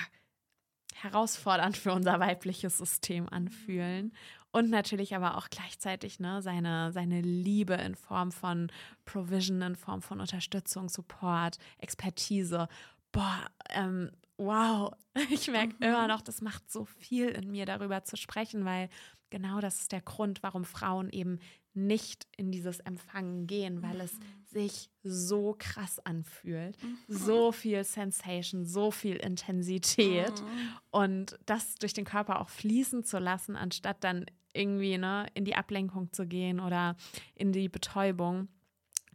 [0.95, 4.13] herausfordernd für unser weibliches System anfühlen.
[4.53, 8.71] Und natürlich aber auch gleichzeitig ne, seine, seine Liebe in Form von
[9.05, 12.69] Provision, in Form von Unterstützung, Support, Expertise.
[13.11, 14.93] Boah, ähm, wow,
[15.31, 15.83] ich merke mhm.
[15.83, 18.89] immer noch, das macht so viel in mir, darüber zu sprechen, weil
[19.31, 21.39] genau das ist der Grund, warum Frauen eben
[21.75, 24.23] nicht in dieses Empfangen gehen, weil es mhm.
[24.45, 26.81] sich so krass anfühlt.
[26.83, 26.99] Mhm.
[27.09, 30.41] So viel Sensation, so viel Intensität.
[30.41, 30.47] Mhm.
[30.91, 35.57] Und das durch den Körper auch fließen zu lassen, anstatt dann irgendwie ne, in die
[35.57, 36.97] Ablenkung zu gehen oder
[37.35, 38.49] in die Betäubung.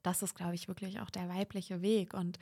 [0.04, 2.14] Das ist, glaube ich, wirklich auch der weibliche Weg.
[2.14, 2.40] Und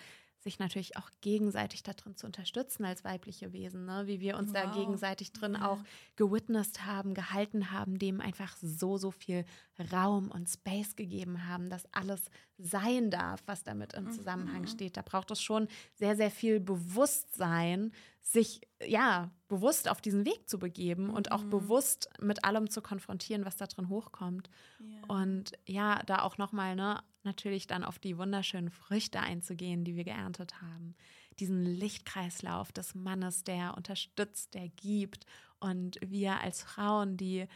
[0.48, 4.04] sich natürlich auch gegenseitig darin zu unterstützen als weibliche Wesen, ne?
[4.06, 4.64] wie wir uns wow.
[4.64, 5.70] da gegenseitig drin ja.
[5.70, 5.80] auch
[6.16, 9.44] gewitnessed haben, gehalten haben, dem einfach so, so viel
[9.92, 12.22] Raum und Space gegeben haben, dass alles
[12.58, 14.68] sein darf, was damit im Zusammenhang mhm.
[14.68, 14.96] steht.
[14.96, 17.92] Da braucht es schon sehr, sehr viel Bewusstsein,
[18.32, 21.50] sich ja bewusst auf diesen Weg zu begeben und auch mhm.
[21.50, 24.50] bewusst mit allem zu konfrontieren, was da drin hochkommt.
[24.80, 25.16] Ja.
[25.16, 30.04] Und ja, da auch nochmal, ne, natürlich dann auf die wunderschönen Früchte einzugehen, die wir
[30.04, 30.96] geerntet haben.
[31.40, 35.26] Diesen Lichtkreislauf des Mannes, der unterstützt, der gibt.
[35.60, 37.48] Und wir als Frauen, die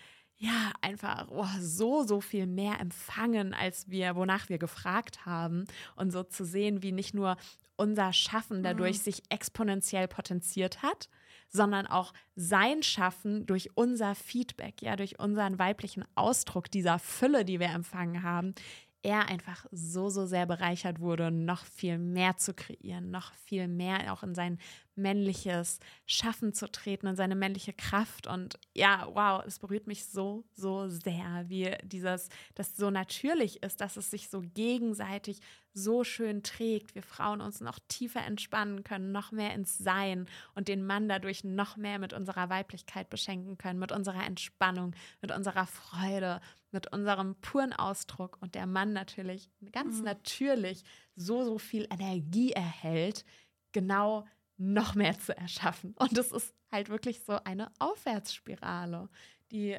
[0.42, 5.66] ja, einfach oh, so, so viel mehr empfangen, als wir, wonach wir gefragt haben.
[5.96, 7.38] Und so zu sehen, wie nicht nur
[7.82, 9.02] unser Schaffen dadurch mhm.
[9.02, 11.10] sich exponentiell potenziert hat,
[11.50, 17.60] sondern auch sein Schaffen durch unser Feedback, ja, durch unseren weiblichen Ausdruck dieser Fülle, die
[17.60, 18.54] wir empfangen haben,
[19.04, 24.14] er einfach so, so sehr bereichert wurde, noch viel mehr zu kreieren, noch viel mehr
[24.14, 24.60] auch in sein
[24.96, 28.28] männliches Schaffen zu treten, in seine männliche Kraft.
[28.28, 33.82] Und ja, wow, es berührt mich so, so sehr, wie dieses, das so natürlich ist,
[33.82, 35.40] dass es sich so gegenseitig
[35.74, 40.68] so schön trägt, wir Frauen uns noch tiefer entspannen können, noch mehr ins Sein und
[40.68, 45.66] den Mann dadurch noch mehr mit unserer Weiblichkeit beschenken können, mit unserer Entspannung, mit unserer
[45.66, 50.06] Freude, mit unserem puren Ausdruck und der Mann natürlich ganz mhm.
[50.06, 50.84] natürlich
[51.16, 53.26] so, so viel Energie erhält,
[53.72, 54.26] genau
[54.58, 55.96] noch mehr zu erschaffen.
[55.98, 59.10] Und es ist halt wirklich so eine Aufwärtsspirale,
[59.52, 59.78] die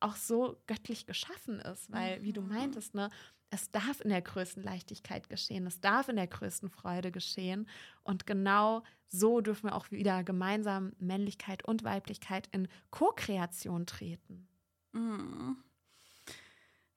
[0.00, 2.48] auch so göttlich geschaffen ist, weil, wie du mhm.
[2.48, 3.10] meintest, ne,
[3.50, 7.66] es darf in der größten Leichtigkeit geschehen, es darf in der größten Freude geschehen.
[8.02, 14.46] Und genau so dürfen wir auch wieder gemeinsam Männlichkeit und Weiblichkeit in Co-Kreation treten.
[14.92, 15.56] Mhm.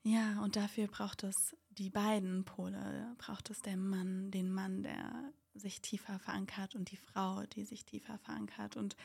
[0.04, 3.16] Ja, und dafür braucht es die beiden Pole.
[3.18, 7.86] Braucht es der Mann, den Mann, der sich tiefer verankert und die Frau, die sich
[7.86, 8.78] tiefer verankert.
[8.78, 8.96] Und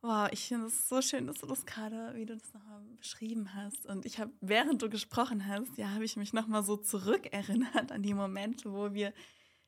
[0.00, 3.54] wow, ich finde es so schön, dass du das gerade, wie du das nochmal beschrieben
[3.54, 3.86] hast.
[3.86, 8.02] Und ich habe, während du gesprochen hast, ja, habe ich mich nochmal so zurückerinnert an
[8.02, 9.12] die Momente, wo wir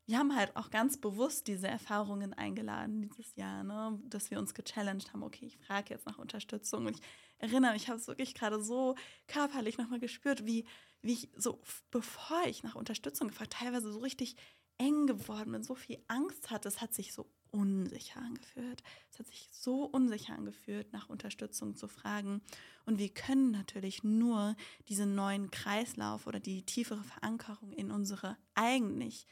[0.07, 3.99] wir haben halt auch ganz bewusst diese Erfahrungen eingeladen dieses Jahr, ne?
[4.07, 6.87] dass wir uns gechallenged haben, okay, ich frage jetzt nach Unterstützung.
[6.87, 7.03] Und ich
[7.39, 8.97] erinnere mich, ich habe es wirklich gerade so
[9.29, 10.67] körperlich nochmal gespürt, wie,
[11.01, 14.37] wie ich so, bevor ich nach Unterstützung gefragt, teilweise so richtig
[14.77, 16.69] eng geworden bin, so viel Angst hatte.
[16.69, 18.83] Es hat sich so unsicher angefühlt.
[19.11, 22.43] Es hat sich so unsicher angefühlt, nach Unterstützung zu fragen.
[22.85, 24.57] Und wir können natürlich nur
[24.89, 29.27] diesen neuen Kreislauf oder die tiefere Verankerung in unsere eigentlich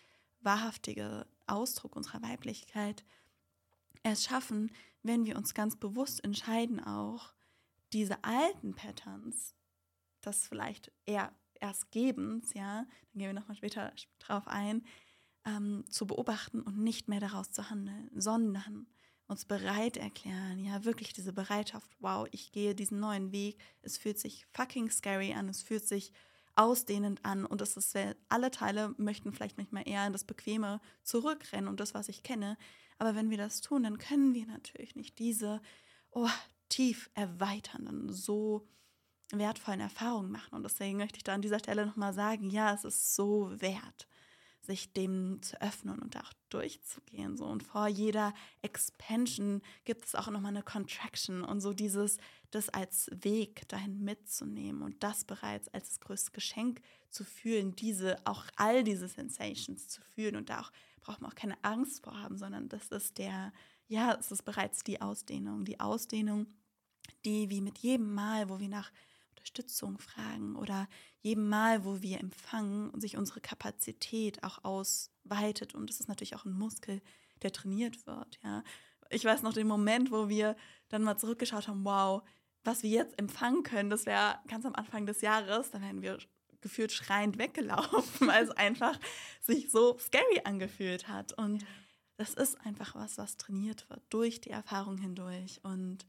[0.44, 3.04] wahrhaftige Ausdruck unserer Weiblichkeit
[4.02, 7.32] erst schaffen, wenn wir uns ganz bewusst entscheiden, auch
[7.92, 9.54] diese alten Patterns,
[10.20, 14.84] das vielleicht eher erst Gebens, ja, dann gehen wir nochmal später drauf ein,
[15.44, 18.86] ähm, zu beobachten und nicht mehr daraus zu handeln, sondern
[19.26, 24.18] uns bereit erklären, ja, wirklich diese Bereitschaft, wow, ich gehe diesen neuen Weg, es fühlt
[24.18, 26.12] sich fucking scary an, es fühlt sich
[26.54, 27.96] ausdehnend an und es ist,
[28.28, 32.56] alle Teile möchten vielleicht manchmal eher in das Bequeme zurückrennen und das, was ich kenne,
[32.98, 35.60] aber wenn wir das tun, dann können wir natürlich nicht diese
[36.10, 36.28] oh,
[36.68, 38.68] tief erweiternden, so
[39.32, 40.54] wertvollen Erfahrungen machen.
[40.54, 44.06] Und deswegen möchte ich da an dieser Stelle nochmal sagen, ja, es ist so wert,
[44.64, 47.36] sich dem zu öffnen und auch durchzugehen.
[47.36, 47.44] So.
[47.46, 52.18] Und vor jeder Expansion gibt es auch nochmal eine Contraction und so dieses,
[52.50, 58.16] das als Weg dahin mitzunehmen und das bereits als das größte Geschenk zu fühlen, diese,
[58.24, 60.72] auch all diese Sensations zu fühlen und da auch
[61.02, 63.52] braucht man auch keine Angst vor haben, sondern das ist der,
[63.88, 66.46] ja, es ist bereits die Ausdehnung, die Ausdehnung,
[67.24, 68.90] die wie mit jedem Mal, wo wir nach
[69.42, 70.88] Unterstützung fragen oder
[71.20, 75.74] jedem Mal, wo wir empfangen und sich unsere Kapazität auch ausweitet.
[75.74, 77.02] Und es ist natürlich auch ein Muskel,
[77.42, 78.38] der trainiert wird.
[78.44, 78.62] Ja.
[79.10, 80.56] Ich weiß noch den Moment, wo wir
[80.90, 82.22] dann mal zurückgeschaut haben, wow,
[82.62, 86.18] was wir jetzt empfangen können, das wäre ganz am Anfang des Jahres, da wären wir
[86.60, 88.96] gefühlt schreiend weggelaufen, weil es einfach
[89.40, 91.32] sich so scary angefühlt hat.
[91.32, 91.68] Und ja.
[92.16, 95.58] das ist einfach was, was trainiert wird durch die Erfahrung hindurch.
[95.64, 96.06] Und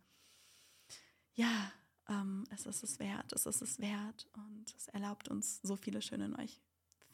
[1.33, 1.71] ja,
[2.09, 6.01] ähm, es ist es wert, es ist es wert und es erlaubt uns so viele
[6.01, 6.49] schöne neue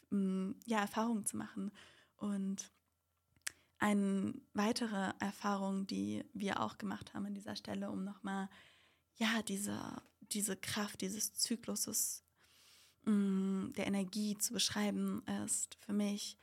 [0.10, 1.72] mm, ja, Erfahrungen zu machen.
[2.18, 2.72] Und
[3.78, 8.50] eine weitere Erfahrung, die wir auch gemacht haben an dieser Stelle, um nochmal
[9.16, 12.24] ja, diese, diese Kraft dieses Zykluses
[13.04, 16.38] mh, mm, der Energie zu beschreiben, ist für mich,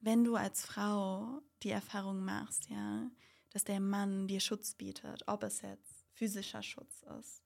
[0.00, 3.10] wenn du als Frau die Erfahrung machst, ja,
[3.50, 7.42] dass der Mann dir Schutz bietet, ob es jetzt physischer Schutz ist,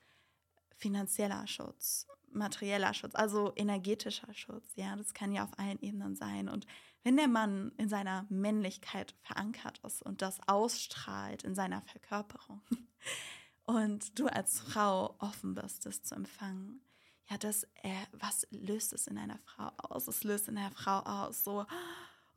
[0.76, 4.72] finanzieller Schutz, materieller Schutz, also energetischer Schutz.
[4.76, 6.48] Ja, das kann ja auf allen Ebenen sein.
[6.48, 6.66] Und
[7.02, 12.62] wenn der Mann in seiner Männlichkeit verankert ist und das ausstrahlt in seiner Verkörperung
[13.64, 16.80] und du als Frau offen bist, das zu empfangen,
[17.28, 20.06] ja, das, äh, was löst es in einer Frau aus?
[20.06, 21.66] Es löst in einer Frau aus, so,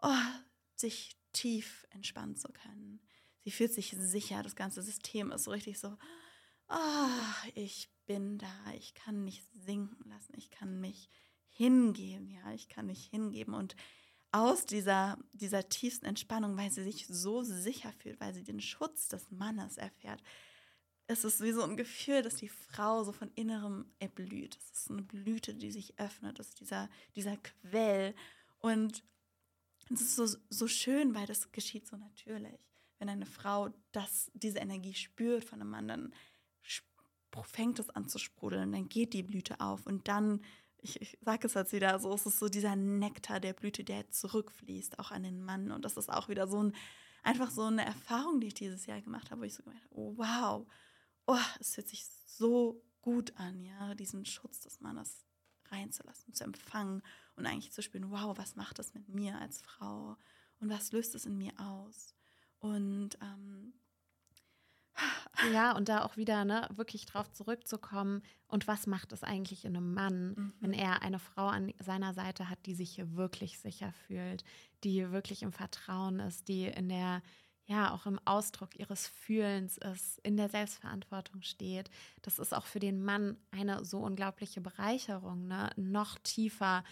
[0.01, 0.13] oh,
[0.75, 2.99] sich tief entspannen zu können.
[3.43, 5.97] Sie fühlt sich sicher, das ganze System ist so richtig so,
[6.69, 11.11] oh, ich bin da, ich kann mich sinken lassen, ich kann mich
[11.47, 13.75] hingeben, ja, ich kann mich hingeben und
[14.31, 19.09] aus dieser, dieser tiefsten Entspannung, weil sie sich so sicher fühlt, weil sie den Schutz
[19.09, 20.23] des Mannes erfährt,
[21.07, 24.57] ist es wie so ein Gefühl, dass die Frau so von innerem erblüht.
[24.57, 28.15] Es ist eine Blüte, die sich öffnet, das ist dieser, dieser Quell.
[28.57, 29.03] Und
[29.93, 32.59] es ist so, so schön, weil das geschieht so natürlich.
[32.97, 36.13] Wenn eine Frau das, diese Energie spürt von einem Mann, dann
[37.43, 40.41] fängt es an zu sprudeln, dann geht die Blüte auf und dann,
[40.77, 44.09] ich, ich sage es jetzt wieder, so ist es so dieser Nektar der Blüte, der
[44.09, 45.71] zurückfließt, auch an den Mann.
[45.71, 46.75] Und das ist auch wieder so ein,
[47.23, 49.95] einfach so eine Erfahrung, die ich dieses Jahr gemacht habe, wo ich so gemerkt habe,
[49.95, 50.67] oh, wow,
[51.27, 55.25] oh, es fühlt sich so gut an, ja, diesen Schutz des Mannes
[55.71, 57.01] reinzulassen, zu empfangen
[57.35, 60.17] und eigentlich zu spüren, wow, was macht das mit mir als Frau
[60.59, 62.15] und was löst es in mir aus?
[62.59, 63.73] Und ähm,
[65.53, 68.21] ja, und da auch wieder ne, wirklich drauf zurückzukommen.
[68.47, 70.53] Und was macht es eigentlich in einem Mann, mhm.
[70.59, 74.43] wenn er eine Frau an seiner Seite hat, die sich hier wirklich sicher fühlt,
[74.83, 77.21] die wirklich im Vertrauen ist, die in der,
[77.65, 81.89] ja, auch im Ausdruck ihres Fühlens ist, in der Selbstverantwortung steht.
[82.21, 85.69] Das ist auch für den Mann eine so unglaubliche Bereicherung, ne?
[85.75, 86.83] noch tiefer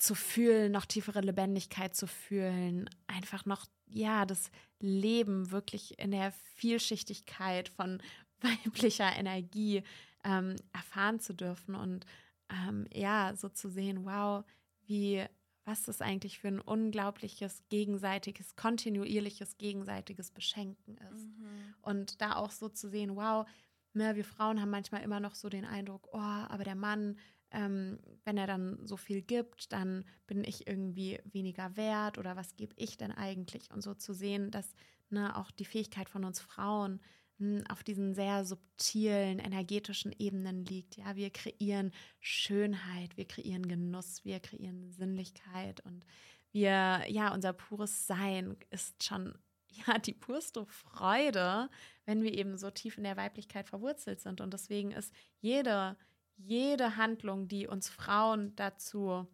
[0.00, 4.50] zu fühlen, noch tiefere Lebendigkeit zu fühlen, einfach noch, ja, das
[4.80, 8.02] Leben wirklich in der Vielschichtigkeit von
[8.40, 9.82] weiblicher Energie
[10.24, 12.06] ähm, erfahren zu dürfen und
[12.50, 14.44] ähm, ja, so zu sehen, wow,
[14.86, 15.24] wie,
[15.64, 21.26] was das eigentlich für ein unglaubliches, gegenseitiges, kontinuierliches, gegenseitiges Beschenken ist.
[21.26, 21.74] Mhm.
[21.82, 23.46] Und da auch so zu sehen, wow,
[23.92, 27.18] ne, wir Frauen haben manchmal immer noch so den Eindruck, oh, aber der Mann
[27.52, 32.56] ähm, wenn er dann so viel gibt, dann bin ich irgendwie weniger wert oder was
[32.56, 33.70] gebe ich denn eigentlich?
[33.72, 34.74] Und so zu sehen, dass
[35.10, 37.00] ne, auch die Fähigkeit von uns Frauen
[37.38, 40.96] hm, auf diesen sehr subtilen, energetischen Ebenen liegt.
[40.96, 46.04] Ja, wir kreieren Schönheit, wir kreieren Genuss, wir kreieren Sinnlichkeit und
[46.52, 49.34] wir, ja, unser pures Sein ist schon
[49.86, 51.68] ja, die purste Freude,
[52.04, 54.40] wenn wir eben so tief in der Weiblichkeit verwurzelt sind.
[54.40, 55.96] Und deswegen ist jede
[56.44, 59.26] jede Handlung, die uns Frauen dazu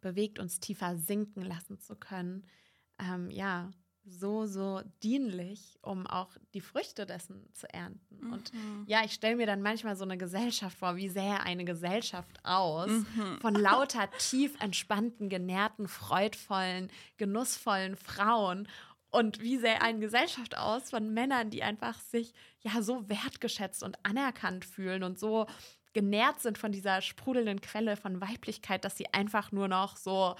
[0.00, 2.46] bewegt, uns tiefer sinken lassen zu können,
[2.98, 3.70] ähm, ja,
[4.08, 8.18] so, so dienlich, um auch die Früchte dessen zu ernten.
[8.20, 8.32] Mhm.
[8.32, 8.52] Und
[8.86, 12.88] ja, ich stelle mir dann manchmal so eine Gesellschaft vor, wie sähe eine Gesellschaft aus
[12.88, 13.38] mhm.
[13.40, 18.68] von lauter tief entspannten, genährten, freudvollen, genussvollen Frauen.
[19.10, 23.98] Und wie sähe eine Gesellschaft aus von Männern, die einfach sich ja so wertgeschätzt und
[24.04, 25.46] anerkannt fühlen und so
[25.96, 30.36] genährt sind von dieser sprudelnden Quelle von Weiblichkeit, dass sie einfach nur noch so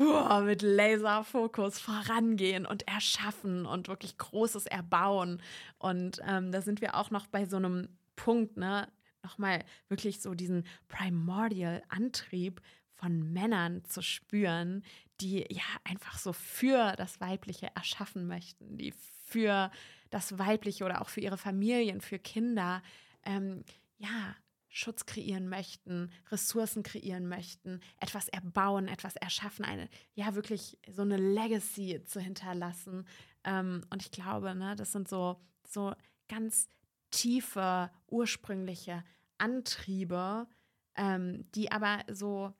[0.00, 5.42] uh, mit Laserfokus vorangehen und erschaffen und wirklich Großes erbauen.
[5.76, 8.88] Und ähm, da sind wir auch noch bei so einem Punkt, ne?
[9.22, 12.62] Nochmal wirklich so diesen Primordial-Antrieb
[12.94, 14.82] von Männern zu spüren,
[15.20, 18.94] die ja einfach so für das Weibliche erschaffen möchten, die
[19.26, 19.70] für
[20.08, 22.82] das Weibliche oder auch für ihre Familien, für Kinder,
[23.22, 23.64] ähm,
[23.98, 24.34] ja,
[24.76, 31.16] Schutz kreieren möchten, Ressourcen kreieren möchten, etwas erbauen, etwas erschaffen, eine, ja, wirklich so eine
[31.16, 33.06] Legacy zu hinterlassen.
[33.44, 35.94] Ähm, und ich glaube, ne, das sind so, so
[36.28, 36.68] ganz
[37.12, 39.04] tiefe, ursprüngliche
[39.38, 40.48] Antriebe,
[40.96, 42.52] ähm, die aber so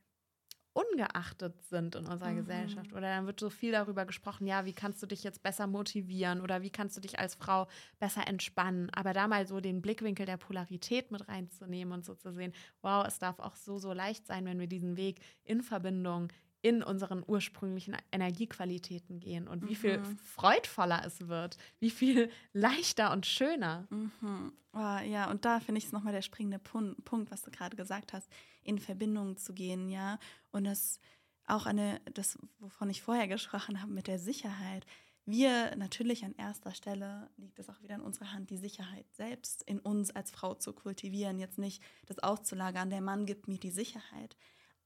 [0.75, 2.37] ungeachtet sind in unserer mhm.
[2.37, 2.93] Gesellschaft.
[2.93, 6.41] Oder dann wird so viel darüber gesprochen, ja, wie kannst du dich jetzt besser motivieren
[6.41, 7.67] oder wie kannst du dich als Frau
[7.99, 8.91] besser entspannen.
[8.91, 12.53] Aber da mal so den Blickwinkel der Polarität mit reinzunehmen und so zu sehen,
[12.83, 16.29] wow, es darf auch so, so leicht sein, wenn wir diesen Weg in Verbindung
[16.65, 20.17] in unseren ursprünglichen Energiequalitäten gehen und wie viel mhm.
[20.17, 23.87] freudvoller es wird, wie viel leichter und schöner.
[23.91, 24.51] Mhm.
[24.73, 28.15] Oh, ja, und da finde ich es nochmal der springende Punkt, was du gerade gesagt
[28.15, 28.31] hast,
[28.63, 30.19] in Verbindung zu gehen, ja.
[30.53, 31.01] Und das
[31.47, 34.87] auch eine, das, wovon ich vorher gesprochen habe, mit der Sicherheit.
[35.27, 39.63] Wir natürlich an erster Stelle liegt es auch wieder in unserer Hand, die Sicherheit selbst
[39.65, 42.89] in uns als Frau zu kultivieren, jetzt nicht das auszulagern.
[42.89, 44.35] Der Mann gibt mir die Sicherheit.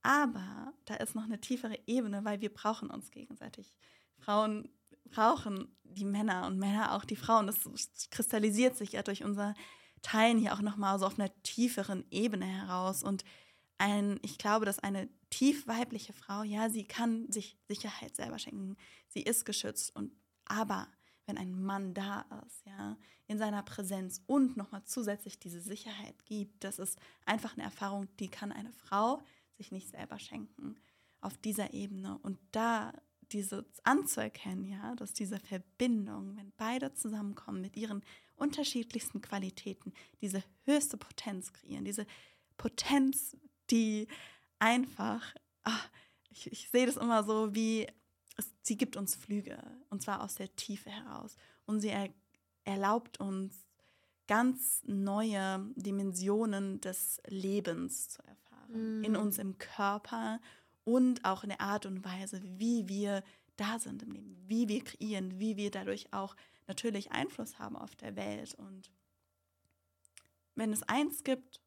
[0.01, 3.73] Aber da ist noch eine tiefere Ebene, weil wir brauchen uns gegenseitig.
[4.17, 4.69] Frauen
[5.05, 7.47] brauchen die Männer und Männer auch die Frauen.
[7.47, 7.57] Das
[8.11, 9.53] kristallisiert sich ja durch unser
[10.01, 13.03] Teilen hier auch nochmal so auf einer tieferen Ebene heraus.
[13.03, 13.23] Und
[13.77, 18.77] ein, ich glaube, dass eine tief weibliche Frau, ja, sie kann sich Sicherheit selber schenken.
[19.07, 19.95] Sie ist geschützt.
[19.95, 20.11] Und
[20.45, 20.87] aber
[21.25, 22.97] wenn ein Mann da ist, ja,
[23.27, 28.29] in seiner Präsenz und nochmal zusätzlich diese Sicherheit gibt, das ist einfach eine Erfahrung, die
[28.29, 29.21] kann eine Frau
[29.59, 30.79] sich nicht selber schenken
[31.21, 32.17] auf dieser Ebene.
[32.23, 32.93] Und da
[33.31, 38.03] dieses anzuerkennen, ja, dass diese Verbindung, wenn beide zusammenkommen mit ihren
[38.35, 42.07] unterschiedlichsten Qualitäten, diese höchste Potenz kreieren, diese
[42.57, 43.37] Potenz,
[43.69, 44.07] die
[44.57, 45.89] einfach, ach,
[46.29, 47.85] ich, ich sehe das immer so wie,
[48.37, 51.35] es, sie gibt uns Flüge, und zwar aus der Tiefe heraus.
[51.65, 52.09] Und sie er,
[52.63, 53.67] erlaubt uns
[54.27, 58.38] ganz neue Dimensionen des Lebens zu erfahren
[58.69, 59.03] mm.
[59.03, 60.39] in uns im Körper
[60.83, 63.23] und auch in der Art und Weise, wie wir
[63.57, 66.35] da sind im Leben, wie wir kreieren, wie wir dadurch auch
[66.67, 68.55] natürlich Einfluss haben auf der Welt.
[68.55, 68.89] Und
[70.55, 71.61] wenn es eins gibt,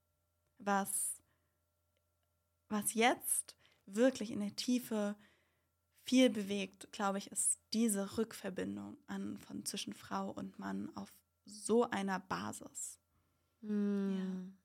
[0.58, 1.22] was,
[2.68, 5.16] was jetzt wirklich in der Tiefe
[6.04, 11.12] viel bewegt, glaube ich, ist diese Rückverbindung an, von zwischen Frau und Mann auf
[11.44, 12.98] so einer Basis.
[13.60, 14.16] Mm.
[14.16, 14.61] Ja.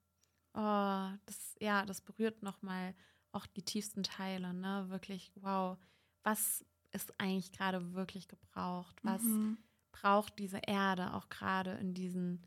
[0.59, 2.95] Oh, das, ja, das berührt nochmal
[3.31, 4.85] auch die tiefsten Teile, ne?
[4.89, 5.77] Wirklich, wow,
[6.23, 8.97] was ist eigentlich gerade wirklich gebraucht?
[9.03, 9.59] Was mhm.
[9.91, 12.41] braucht diese Erde auch gerade in diesen,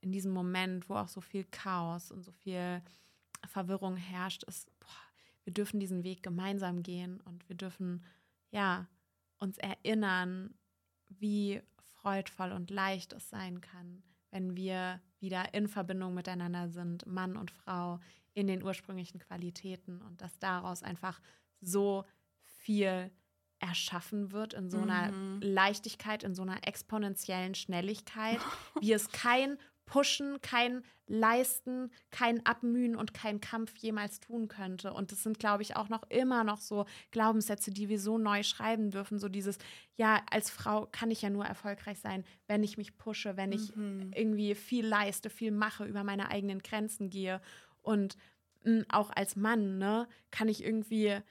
[0.00, 2.82] in diesem Moment, wo auch so viel Chaos und so viel
[3.46, 4.88] Verwirrung herrscht, ist, boah,
[5.42, 8.04] wir dürfen diesen Weg gemeinsam gehen und wir dürfen,
[8.52, 8.86] ja,
[9.38, 10.54] uns erinnern,
[11.08, 11.62] wie
[11.94, 17.50] freudvoll und leicht es sein kann, wenn wir wieder in Verbindung miteinander sind, Mann und
[17.50, 17.98] Frau,
[18.32, 21.20] in den ursprünglichen Qualitäten und dass daraus einfach
[21.60, 22.04] so
[22.44, 23.10] viel
[23.58, 25.40] erschaffen wird in so einer mhm.
[25.42, 28.38] Leichtigkeit, in so einer exponentiellen Schnelligkeit,
[28.80, 34.92] wie es kein Pushen, kein Leisten, kein Abmühen und kein Kampf jemals tun könnte.
[34.92, 38.42] Und das sind, glaube ich, auch noch immer noch so Glaubenssätze, die wir so neu
[38.42, 39.18] schreiben dürfen.
[39.18, 39.58] So dieses,
[39.96, 43.74] ja, als Frau kann ich ja nur erfolgreich sein, wenn ich mich pushe, wenn ich
[43.76, 44.10] mhm.
[44.14, 47.40] irgendwie viel leiste, viel mache, über meine eigenen Grenzen gehe.
[47.82, 48.16] Und
[48.64, 51.22] mh, hm, auch als Mann, ne, kann ich irgendwie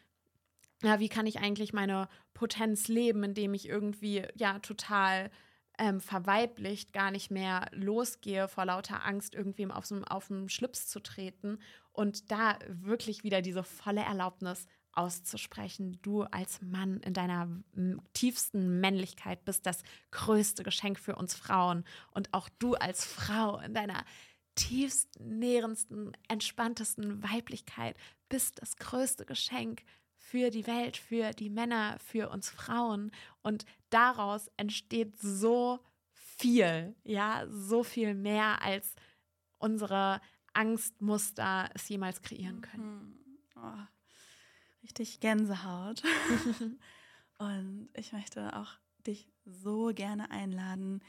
[0.84, 5.32] ja, wie kann ich eigentlich meine Potenz leben, indem ich irgendwie ja total
[5.78, 11.60] ähm, verweiblicht, gar nicht mehr losgehe vor lauter Angst, irgendwem auf, den Schlips zu treten
[11.92, 16.00] und da wirklich wieder diese volle Erlaubnis auszusprechen.
[16.02, 17.50] Du als Mann in deiner
[18.14, 23.74] tiefsten Männlichkeit bist das größte Geschenk für uns Frauen und auch du als Frau in
[23.74, 24.06] deiner
[24.56, 27.98] tiefsten, nährendsten, entspanntesten Weiblichkeit
[28.30, 29.84] bist das größte Geschenk
[30.26, 33.12] für die Welt, für die Männer, für uns Frauen.
[33.44, 35.80] Und daraus entsteht so
[36.14, 38.96] viel, ja, so viel mehr, als
[39.60, 40.20] unsere
[40.54, 43.20] Angstmuster es jemals kreieren können.
[43.54, 43.62] Mhm.
[43.62, 43.84] Oh,
[44.82, 46.02] richtig Gänsehaut.
[47.38, 48.72] Und ich möchte auch
[49.06, 51.04] dich so gerne einladen,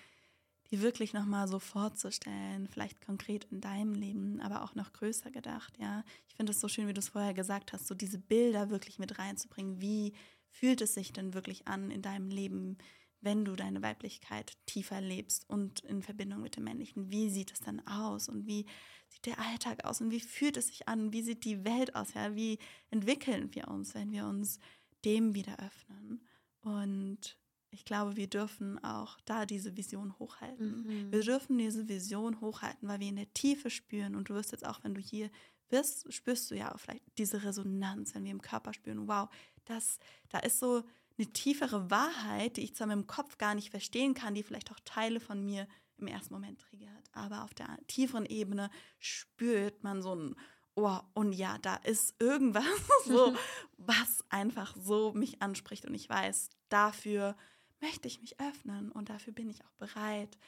[0.71, 5.77] die wirklich nochmal so vorzustellen, vielleicht konkret in deinem Leben, aber auch noch größer gedacht,
[5.79, 6.05] ja.
[6.29, 8.99] Ich finde es so schön, wie du es vorher gesagt hast, so diese Bilder wirklich
[8.99, 9.81] mit reinzubringen.
[9.81, 10.13] Wie
[10.49, 12.79] fühlt es sich denn wirklich an in deinem Leben,
[13.21, 17.11] wenn du deine Weiblichkeit tiefer lebst und in Verbindung mit dem Männlichen?
[17.11, 18.67] Wie sieht es dann aus und wie
[19.09, 21.13] sieht der Alltag aus und wie fühlt es sich an?
[21.13, 22.15] Wie sieht die Welt aus?
[22.15, 22.59] Ja, wie
[22.91, 24.59] entwickeln wir uns, wenn wir uns
[25.05, 26.27] dem wieder öffnen?
[26.61, 27.39] Und
[27.77, 30.83] ich glaube, wir dürfen auch da diese Vision hochhalten.
[30.83, 31.13] Mhm.
[31.13, 34.17] Wir dürfen diese Vision hochhalten, weil wir in der Tiefe spüren.
[34.17, 35.31] Und du wirst jetzt auch, wenn du hier
[35.69, 39.29] bist, spürst du ja auch vielleicht diese Resonanz, wenn wir im Körper spüren, wow,
[39.67, 39.99] das,
[40.31, 40.85] da ist so
[41.19, 44.73] eine tiefere Wahrheit, die ich zwar mit dem Kopf gar nicht verstehen kann, die vielleicht
[44.73, 45.69] auch Teile von mir
[45.99, 47.11] im ersten Moment triggert.
[47.13, 50.35] Aber auf der tieferen Ebene spürt man so ein,
[50.77, 52.65] oh, und ja, da ist irgendwas
[53.05, 53.35] so,
[53.77, 55.87] was einfach so mich anspricht.
[55.87, 57.37] Und ich weiß, dafür
[57.81, 60.39] möchte ich mich öffnen und dafür bin ich auch bereit,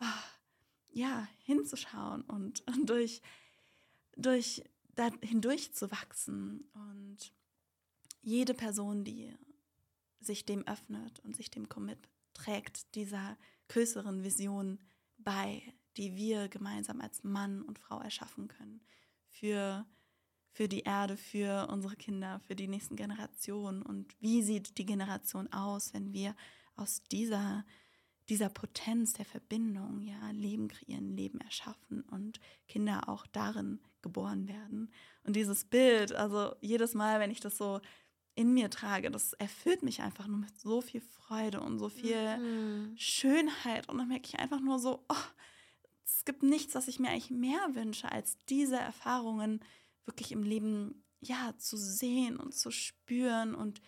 [0.00, 0.22] oh,
[0.94, 3.20] ja, hinzuschauen und, und durch,
[4.16, 4.62] durch
[4.94, 6.68] da hindurch zu wachsen.
[6.74, 7.32] Und
[8.22, 9.34] jede Person, die
[10.20, 11.98] sich dem öffnet und sich dem Commit,
[12.32, 13.36] trägt dieser
[13.68, 14.78] größeren Vision
[15.18, 15.62] bei,
[15.96, 18.80] die wir gemeinsam als Mann und Frau erschaffen können.
[19.28, 19.86] Für,
[20.52, 23.82] für die Erde, für unsere Kinder, für die nächsten Generationen.
[23.82, 26.34] Und wie sieht die Generation aus, wenn wir
[26.76, 27.64] aus dieser,
[28.28, 34.92] dieser Potenz der Verbindung, ja, Leben kreieren, Leben erschaffen und Kinder auch darin geboren werden.
[35.24, 37.80] Und dieses Bild, also jedes Mal, wenn ich das so
[38.34, 42.38] in mir trage, das erfüllt mich einfach nur mit so viel Freude und so viel
[42.38, 42.94] mhm.
[42.96, 43.88] Schönheit.
[43.88, 45.26] Und dann merke ich einfach nur so, oh,
[46.04, 49.60] es gibt nichts, was ich mir eigentlich mehr wünsche, als diese Erfahrungen
[50.04, 53.80] wirklich im Leben ja zu sehen und zu spüren und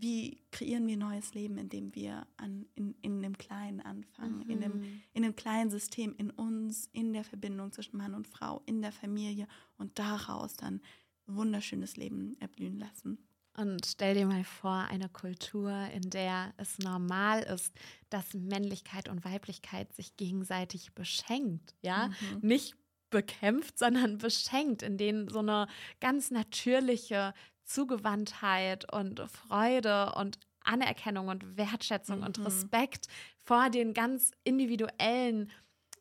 [0.00, 4.50] wie kreieren wir neues Leben, indem wir an, in, in dem Kleinen anfangen, mhm.
[4.50, 5.02] in, dem, mhm.
[5.12, 8.92] in dem kleinen System, in uns, in der Verbindung zwischen Mann und Frau, in der
[8.92, 9.46] Familie
[9.76, 10.80] und daraus dann
[11.26, 13.18] ein wunderschönes Leben erblühen lassen.
[13.56, 17.74] Und stell dir mal vor, eine Kultur, in der es normal ist,
[18.08, 22.38] dass Männlichkeit und Weiblichkeit sich gegenseitig beschenkt, ja, mhm.
[22.42, 22.76] nicht
[23.10, 25.66] bekämpft, sondern beschenkt, in denen so eine
[26.00, 27.34] ganz natürliche
[27.68, 32.26] Zugewandtheit und Freude und Anerkennung und Wertschätzung mhm.
[32.26, 33.06] und Respekt
[33.44, 35.50] vor den ganz individuellen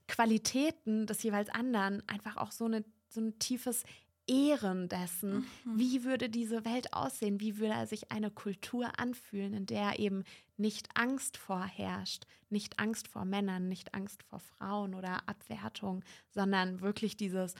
[0.07, 3.83] Qualitäten des jeweils anderen einfach auch so, eine, so ein tiefes
[4.27, 5.79] Ehren dessen, mhm.
[5.79, 10.23] wie würde diese Welt aussehen, wie würde sich eine Kultur anfühlen, in der eben
[10.57, 17.15] nicht Angst vorherrscht, nicht Angst vor Männern, nicht Angst vor Frauen oder Abwertung, sondern wirklich
[17.15, 17.55] dieses,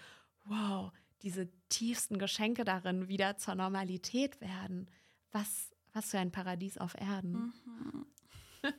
[0.46, 0.92] wow,
[1.22, 4.90] diese tiefsten Geschenke darin wieder zur Normalität werden.
[5.32, 7.54] Was, was für ein Paradies auf Erden.
[7.66, 8.06] Mhm.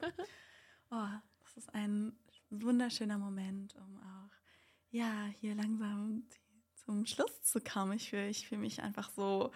[0.90, 1.08] oh,
[1.40, 2.16] das ist ein
[2.50, 4.30] wunderschöner Moment, um auch
[4.90, 6.24] ja hier langsam
[6.84, 7.92] zum Schluss zu kommen.
[7.92, 9.52] Ich fühle ich fühl mich einfach so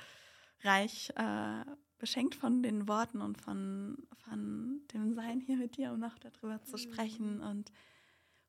[0.63, 1.65] reich äh,
[1.99, 6.63] beschenkt von den Worten und von, von dem Sein hier mit dir, um noch darüber
[6.63, 7.37] zu sprechen.
[7.37, 7.43] Mhm.
[7.43, 7.73] Und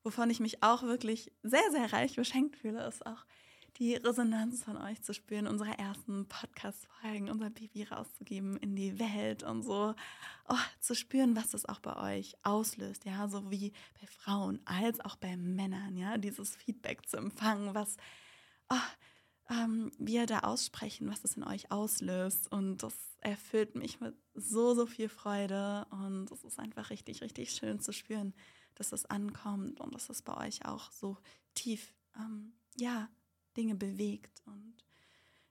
[0.03, 3.25] wovon ich mich auch wirklich sehr, sehr reich beschenkt fühle, ist auch
[3.77, 9.43] die Resonanz von euch zu spüren, unsere ersten Podcast-Folgen, unser Baby rauszugeben in die Welt
[9.43, 9.95] und so
[10.47, 14.99] oh, zu spüren, was das auch bei euch auslöst, ja, so wie bei Frauen als
[14.99, 17.97] auch bei Männern, ja, dieses Feedback zu empfangen, was
[18.69, 18.75] oh,
[19.49, 22.51] ähm, wir da aussprechen, was das in euch auslöst.
[22.51, 25.85] Und das erfüllt mich mit so, so viel Freude.
[25.89, 28.33] Und es ist einfach richtig, richtig schön zu spüren,
[28.75, 31.17] dass das ankommt und dass das bei euch auch so
[31.53, 33.09] tief, ähm, ja,
[33.53, 34.73] Dinge bewegt und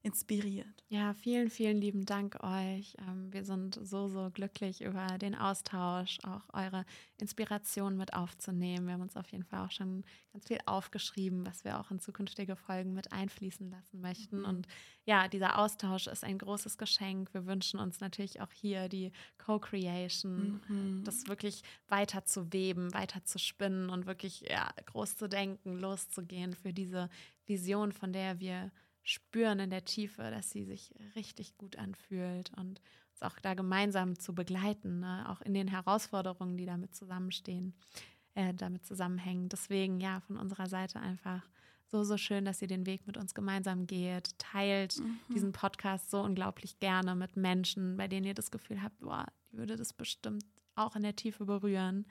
[0.02, 0.84] inspiriert.
[0.88, 2.96] Ja, vielen, vielen lieben Dank euch.
[3.08, 6.84] Ähm, wir sind so, so glücklich über den Austausch, auch eure
[7.18, 8.86] Inspiration mit aufzunehmen.
[8.86, 12.00] Wir haben uns auf jeden Fall auch schon ganz viel aufgeschrieben, was wir auch in
[12.00, 14.40] zukünftige Folgen mit einfließen lassen möchten.
[14.40, 14.44] Mhm.
[14.44, 14.68] Und
[15.04, 17.32] ja, dieser Austausch ist ein großes Geschenk.
[17.32, 21.04] Wir wünschen uns natürlich auch hier die Co-Creation, mhm.
[21.04, 26.54] das wirklich weiter zu weben, weiter zu spinnen und wirklich ja, groß zu denken, loszugehen
[26.54, 27.08] für diese
[27.46, 28.70] Vision, von der wir
[29.02, 32.80] spüren in der Tiefe, dass sie sich richtig gut anfühlt und
[33.10, 35.28] uns auch da gemeinsam zu begleiten, ne?
[35.28, 37.74] auch in den Herausforderungen, die damit zusammenstehen,
[38.34, 39.48] äh, damit zusammenhängen.
[39.48, 41.42] Deswegen ja, von unserer Seite einfach
[41.86, 44.38] so, so schön, dass ihr den Weg mit uns gemeinsam geht.
[44.38, 45.18] Teilt mhm.
[45.34, 49.58] diesen Podcast so unglaublich gerne mit Menschen, bei denen ihr das Gefühl habt, boah, die
[49.58, 52.06] würde das bestimmt auch in der Tiefe berühren.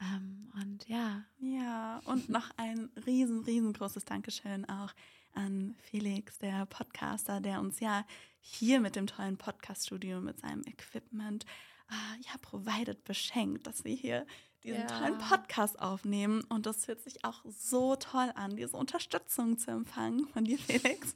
[0.00, 1.24] Ähm, und ja.
[1.38, 4.92] Ja, und noch ein riesen, riesengroßes Dankeschön auch
[5.34, 8.04] an Felix, der Podcaster, der uns ja
[8.40, 11.44] hier mit dem tollen Podcaststudio, mit seinem Equipment,
[11.90, 14.26] äh, ja, provided, beschenkt, dass wir hier
[14.62, 14.86] diesen ja.
[14.86, 16.42] tollen Podcast aufnehmen.
[16.48, 21.14] Und das fühlt sich auch so toll an, diese Unterstützung zu empfangen von dir, Felix.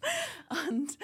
[0.69, 0.99] Und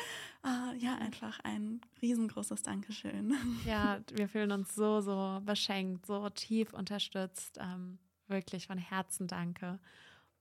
[0.45, 3.35] äh, ja, einfach ein riesengroßes Dankeschön.
[3.67, 7.59] Ja, wir fühlen uns so, so beschenkt, so tief unterstützt.
[7.61, 9.79] Ähm, wirklich von Herzen danke.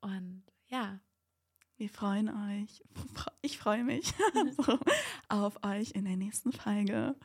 [0.02, 1.00] Und ja.
[1.78, 2.84] Wir freuen euch.
[3.42, 4.14] Ich freue mich
[4.58, 4.78] so,
[5.30, 7.16] auf euch in der nächsten Folge.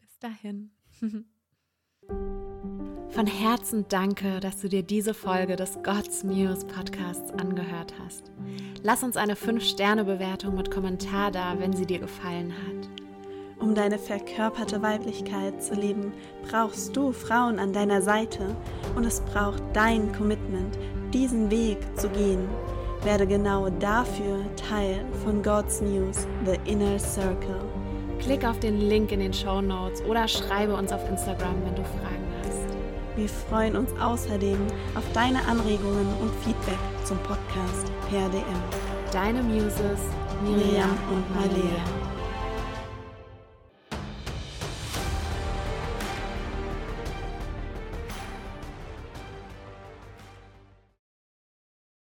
[0.00, 0.72] Bis dahin.
[3.18, 8.30] Von Herzen danke, dass du dir diese Folge des God's Muse Podcasts angehört hast.
[8.84, 12.88] Lass uns eine 5-Sterne-Bewertung mit Kommentar da, wenn sie dir gefallen hat.
[13.58, 16.12] Um deine verkörperte Weiblichkeit zu leben,
[16.48, 18.54] brauchst du Frauen an deiner Seite
[18.94, 20.78] und es braucht dein Commitment,
[21.12, 22.46] diesen Weg zu gehen.
[23.02, 27.64] Werde genau dafür Teil von God's News, The Inner Circle.
[28.20, 31.82] Klick auf den Link in den Show Notes oder schreibe uns auf Instagram, wenn du
[31.82, 32.17] Fragen
[33.18, 34.58] wir freuen uns außerdem
[34.94, 38.44] auf deine Anregungen und Feedback zum Podcast per DM.
[39.12, 40.00] Deine Muses
[40.44, 42.07] Miriam und Malia.